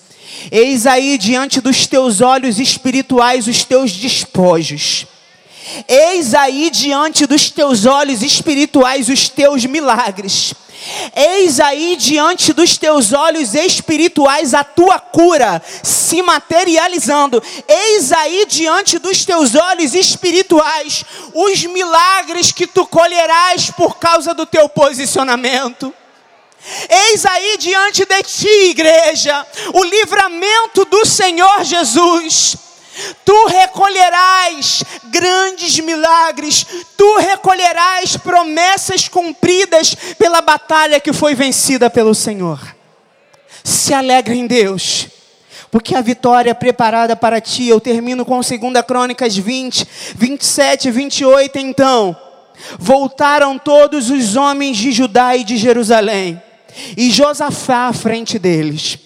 Eis 0.51 0.85
aí 0.85 1.17
diante 1.17 1.61
dos 1.61 1.87
teus 1.87 2.21
olhos 2.21 2.59
espirituais 2.59 3.47
os 3.47 3.63
teus 3.63 3.91
despojos. 3.91 5.05
Eis 5.87 6.33
aí 6.33 6.69
diante 6.69 7.25
dos 7.25 7.49
teus 7.49 7.85
olhos 7.85 8.21
espirituais 8.21 9.09
os 9.09 9.29
teus 9.29 9.65
milagres. 9.65 10.53
Eis 11.15 11.59
aí 11.59 11.95
diante 11.95 12.53
dos 12.53 12.77
teus 12.77 13.11
olhos 13.11 13.53
espirituais 13.55 14.53
a 14.53 14.63
tua 14.63 14.99
cura 14.99 15.61
se 15.83 16.21
materializando. 16.21 17.41
Eis 17.67 18.11
aí 18.11 18.45
diante 18.47 18.99
dos 18.99 19.25
teus 19.25 19.55
olhos 19.55 19.93
espirituais 19.93 21.03
os 21.33 21.65
milagres 21.65 22.51
que 22.51 22.67
tu 22.67 22.85
colherás 22.85 23.71
por 23.71 23.97
causa 23.97 24.33
do 24.33 24.45
teu 24.45 24.69
posicionamento. 24.69 25.93
Eis 26.89 27.25
aí 27.25 27.57
diante 27.57 28.05
de 28.05 28.23
ti, 28.23 28.69
igreja, 28.69 29.45
o 29.73 29.83
livramento 29.83 30.85
do 30.85 31.05
Senhor 31.05 31.63
Jesus. 31.63 32.66
Tu 33.23 33.45
recolherás 33.47 34.83
grandes 35.05 35.79
milagres, 35.79 36.65
tu 36.97 37.17
recolherás 37.17 38.17
promessas 38.17 39.07
cumpridas 39.07 39.95
pela 40.17 40.41
batalha 40.41 40.99
que 40.99 41.13
foi 41.13 41.35
vencida 41.35 41.89
pelo 41.89 42.15
Senhor. 42.15 42.59
Se 43.63 43.93
alegre 43.93 44.37
em 44.37 44.47
Deus, 44.47 45.07
porque 45.69 45.95
a 45.95 46.01
vitória 46.01 46.51
é 46.51 46.53
preparada 46.53 47.15
para 47.15 47.41
ti. 47.41 47.67
Eu 47.67 47.79
termino 47.79 48.25
com 48.25 48.39
2 48.39 48.47
Crônicas 48.87 49.35
20, 49.35 49.87
27 50.15 50.87
e 50.87 50.91
28. 50.91 51.59
Então, 51.59 52.15
voltaram 52.79 53.57
todos 53.57 54.09
os 54.09 54.35
homens 54.35 54.77
de 54.77 54.91
Judá 54.91 55.35
e 55.35 55.43
de 55.43 55.57
Jerusalém 55.57 56.41
e 56.95 57.11
Josafá 57.11 57.87
à 57.87 57.93
frente 57.93 58.37
deles. 58.39 58.99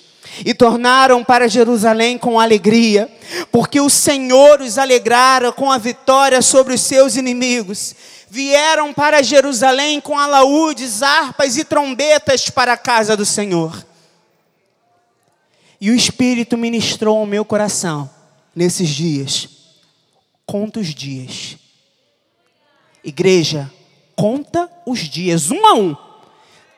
E 0.46 0.54
tornaram 0.54 1.24
para 1.24 1.48
Jerusalém 1.48 2.18
com 2.18 2.40
alegria, 2.40 3.10
porque 3.52 3.80
o 3.80 3.90
Senhor 3.90 4.62
os 4.62 4.78
alegrara 4.78 5.52
com 5.52 5.72
a 5.72 5.78
vitória 5.78 6.42
sobre 6.42 6.74
os 6.74 6.82
seus 6.82 7.16
inimigos. 7.16 7.96
Vieram 8.30 8.94
para 8.94 9.22
Jerusalém 9.22 10.00
com 10.00 10.18
alaúdes, 10.18 11.04
harpas 11.04 11.58
e 11.58 11.66
trombetas 11.66 12.50
para 12.50 12.74
a 12.74 12.78
casa 12.78 13.18
do 13.18 13.26
Senhor. 13.26 13.86
E 15.80 15.90
o 15.92 15.96
Espírito 15.96 16.58
ministrou 16.58 17.18
ao 17.18 17.26
meu 17.26 17.44
coração 17.44 18.10
nesses 18.56 18.90
dias. 18.90 19.50
Conta 20.46 20.80
os 20.80 20.94
dias. 20.94 21.58
Igreja, 23.04 23.72
conta 24.16 24.70
os 24.86 25.00
dias, 25.00 25.50
um 25.52 25.66
a 25.66 25.74
um 25.74 26.11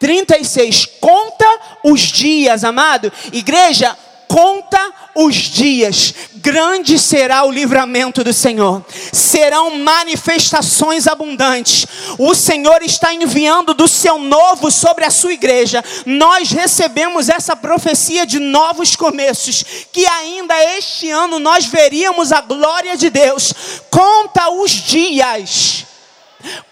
36. 0.03 0.85
Conta 0.99 1.47
os 1.81 2.01
dias, 2.01 2.65
amado. 2.65 3.09
Igreja, 3.31 3.97
conta 4.27 4.77
os 5.15 5.33
dias. 5.33 6.13
Grande 6.35 6.99
será 6.99 7.45
o 7.45 7.51
livramento 7.51 8.21
do 8.21 8.33
Senhor. 8.33 8.83
Serão 9.13 9.77
manifestações 9.77 11.07
abundantes. 11.07 11.87
O 12.19 12.35
Senhor 12.35 12.83
está 12.83 13.13
enviando 13.13 13.73
do 13.73 13.87
seu 13.87 14.19
novo 14.19 14.69
sobre 14.69 15.05
a 15.05 15.09
sua 15.09 15.31
igreja. 15.31 15.81
Nós 16.05 16.51
recebemos 16.51 17.29
essa 17.29 17.55
profecia 17.55 18.25
de 18.25 18.39
novos 18.39 18.97
começos, 18.97 19.63
que 19.89 20.05
ainda 20.05 20.53
este 20.75 21.09
ano 21.11 21.39
nós 21.39 21.65
veríamos 21.65 22.33
a 22.33 22.41
glória 22.41 22.97
de 22.97 23.09
Deus. 23.09 23.53
Conta 23.89 24.49
os 24.49 24.69
dias. 24.69 25.85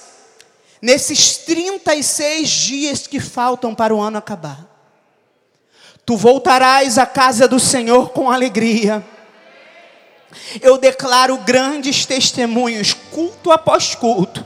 Nesses 0.83 1.39
36 1.39 2.49
dias 2.49 3.07
que 3.07 3.19
faltam 3.19 3.75
para 3.75 3.95
o 3.95 4.01
ano 4.01 4.19
acabar. 4.19 4.67
Tu 6.05 6.15
voltarás 6.17 6.99
à 6.99 7.07
casa 7.07 7.49
do 7.49 7.59
Senhor 7.59 8.11
com 8.11 8.31
alegria. 8.31 9.03
Eu 10.61 10.77
declaro 10.79 11.39
grandes 11.39 12.05
testemunhos, 12.05 12.93
culto 12.93 13.51
após 13.51 13.95
culto. 13.95 14.45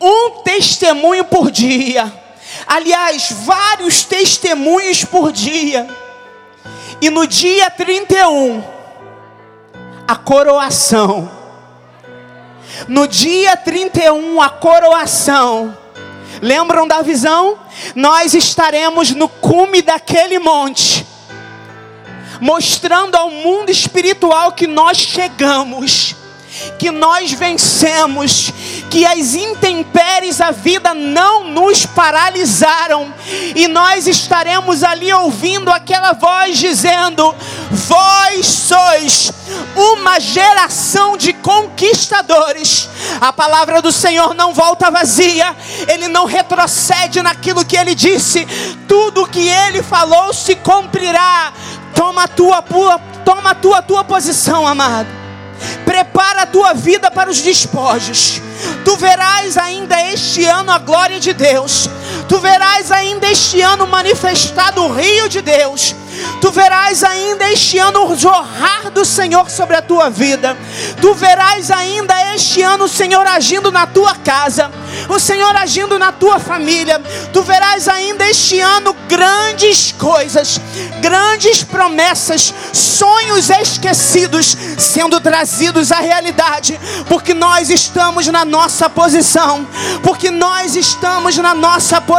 Um 0.00 0.42
testemunho 0.42 1.24
por 1.24 1.50
dia 1.50 2.23
aliás, 2.66 3.32
vários 3.32 4.04
testemunhos 4.04 5.04
por 5.04 5.32
dia. 5.32 5.86
E 7.00 7.10
no 7.10 7.26
dia 7.26 7.70
31, 7.70 8.62
a 10.06 10.16
coroação. 10.16 11.30
No 12.88 13.06
dia 13.06 13.56
31, 13.56 14.40
a 14.40 14.48
coroação. 14.48 15.76
Lembram 16.42 16.86
da 16.86 17.02
visão? 17.02 17.58
Nós 17.94 18.34
estaremos 18.34 19.10
no 19.12 19.28
cume 19.28 19.82
daquele 19.82 20.38
monte, 20.38 21.06
mostrando 22.40 23.14
ao 23.14 23.30
mundo 23.30 23.70
espiritual 23.70 24.52
que 24.52 24.66
nós 24.66 24.98
chegamos 24.98 26.23
que 26.78 26.90
nós 26.90 27.32
vencemos, 27.32 28.52
que 28.90 29.04
as 29.06 29.34
intempéries 29.34 30.38
da 30.38 30.50
vida 30.50 30.94
não 30.94 31.44
nos 31.44 31.86
paralisaram, 31.86 33.12
e 33.54 33.66
nós 33.68 34.06
estaremos 34.06 34.82
ali 34.82 35.12
ouvindo 35.12 35.70
aquela 35.70 36.12
voz 36.12 36.58
dizendo: 36.58 37.34
Vós 37.70 38.46
sois 38.46 39.32
uma 39.74 40.20
geração 40.20 41.16
de 41.16 41.32
conquistadores. 41.32 42.88
A 43.20 43.32
palavra 43.32 43.82
do 43.82 43.92
Senhor 43.92 44.34
não 44.34 44.52
volta 44.52 44.90
vazia, 44.90 45.54
ele 45.88 46.08
não 46.08 46.24
retrocede 46.24 47.22
naquilo 47.22 47.64
que 47.64 47.76
ele 47.76 47.94
disse, 47.94 48.46
tudo 48.88 49.26
que 49.26 49.48
ele 49.48 49.82
falou 49.82 50.32
se 50.32 50.54
cumprirá. 50.56 51.52
Toma 51.94 52.24
a 52.24 52.28
tua, 52.28 52.62
toma 53.24 53.50
a 53.50 53.54
tua, 53.54 53.82
tua 53.82 54.04
posição, 54.04 54.66
amado. 54.66 55.23
Prepara 55.84 56.42
a 56.42 56.46
tua 56.46 56.72
vida 56.72 57.10
para 57.10 57.30
os 57.30 57.40
despojos. 57.40 58.40
Tu 58.84 58.96
verás 58.96 59.56
ainda 59.56 60.00
este 60.12 60.44
ano 60.44 60.72
a 60.72 60.78
glória 60.78 61.20
de 61.20 61.32
Deus. 61.32 61.88
Tu 62.28 62.38
verás 62.38 62.90
ainda 62.90 63.30
este 63.30 63.60
ano 63.60 63.86
manifestado 63.86 64.84
o 64.84 64.92
rio 64.92 65.28
de 65.28 65.42
Deus. 65.42 65.94
Tu 66.40 66.50
verás 66.50 67.02
ainda 67.02 67.50
este 67.50 67.78
ano 67.78 68.06
o 68.06 68.16
jorrar 68.16 68.90
do 68.90 69.04
Senhor 69.04 69.50
sobre 69.50 69.76
a 69.76 69.82
tua 69.82 70.10
vida. 70.10 70.56
Tu 71.00 71.14
verás 71.14 71.70
ainda 71.70 72.14
este 72.34 72.62
ano 72.62 72.84
o 72.84 72.88
Senhor 72.88 73.26
agindo 73.26 73.72
na 73.72 73.86
tua 73.86 74.14
casa, 74.16 74.70
o 75.08 75.18
Senhor 75.18 75.54
agindo 75.56 75.98
na 75.98 76.12
tua 76.12 76.38
família. 76.38 77.00
Tu 77.32 77.42
verás 77.42 77.88
ainda 77.88 78.28
este 78.28 78.60
ano 78.60 78.94
grandes 79.08 79.92
coisas, 79.92 80.60
grandes 81.00 81.64
promessas, 81.64 82.52
sonhos 82.72 83.50
esquecidos 83.50 84.56
sendo 84.78 85.20
trazidos 85.20 85.90
à 85.90 86.00
realidade, 86.00 86.78
porque 87.08 87.34
nós 87.34 87.70
estamos 87.70 88.26
na 88.28 88.44
nossa 88.44 88.88
posição, 88.88 89.66
porque 90.02 90.30
nós 90.30 90.76
estamos 90.76 91.36
na 91.38 91.54
nossa 91.54 92.00
posição, 92.00 92.13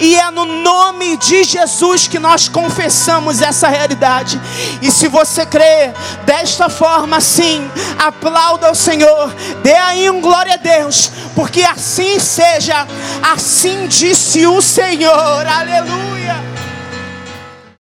e 0.00 0.14
é 0.16 0.30
no 0.30 0.44
nome 0.44 1.16
de 1.18 1.44
Jesus 1.44 2.08
que 2.08 2.18
nós 2.18 2.48
confessamos 2.48 3.42
essa 3.42 3.68
realidade. 3.68 4.40
E 4.80 4.90
se 4.90 5.08
você 5.08 5.44
crê 5.44 5.92
desta 6.24 6.68
forma, 6.68 7.20
sim, 7.20 7.70
aplauda 7.98 8.70
o 8.70 8.74
Senhor, 8.74 9.34
dê 9.62 9.74
aí 9.74 10.08
um 10.10 10.20
glória 10.20 10.54
a 10.54 10.56
Deus, 10.56 11.10
porque 11.34 11.62
assim 11.62 12.18
seja, 12.18 12.86
assim 13.22 13.86
disse 13.86 14.46
o 14.46 14.62
Senhor, 14.62 15.46
aleluia. 15.46 16.55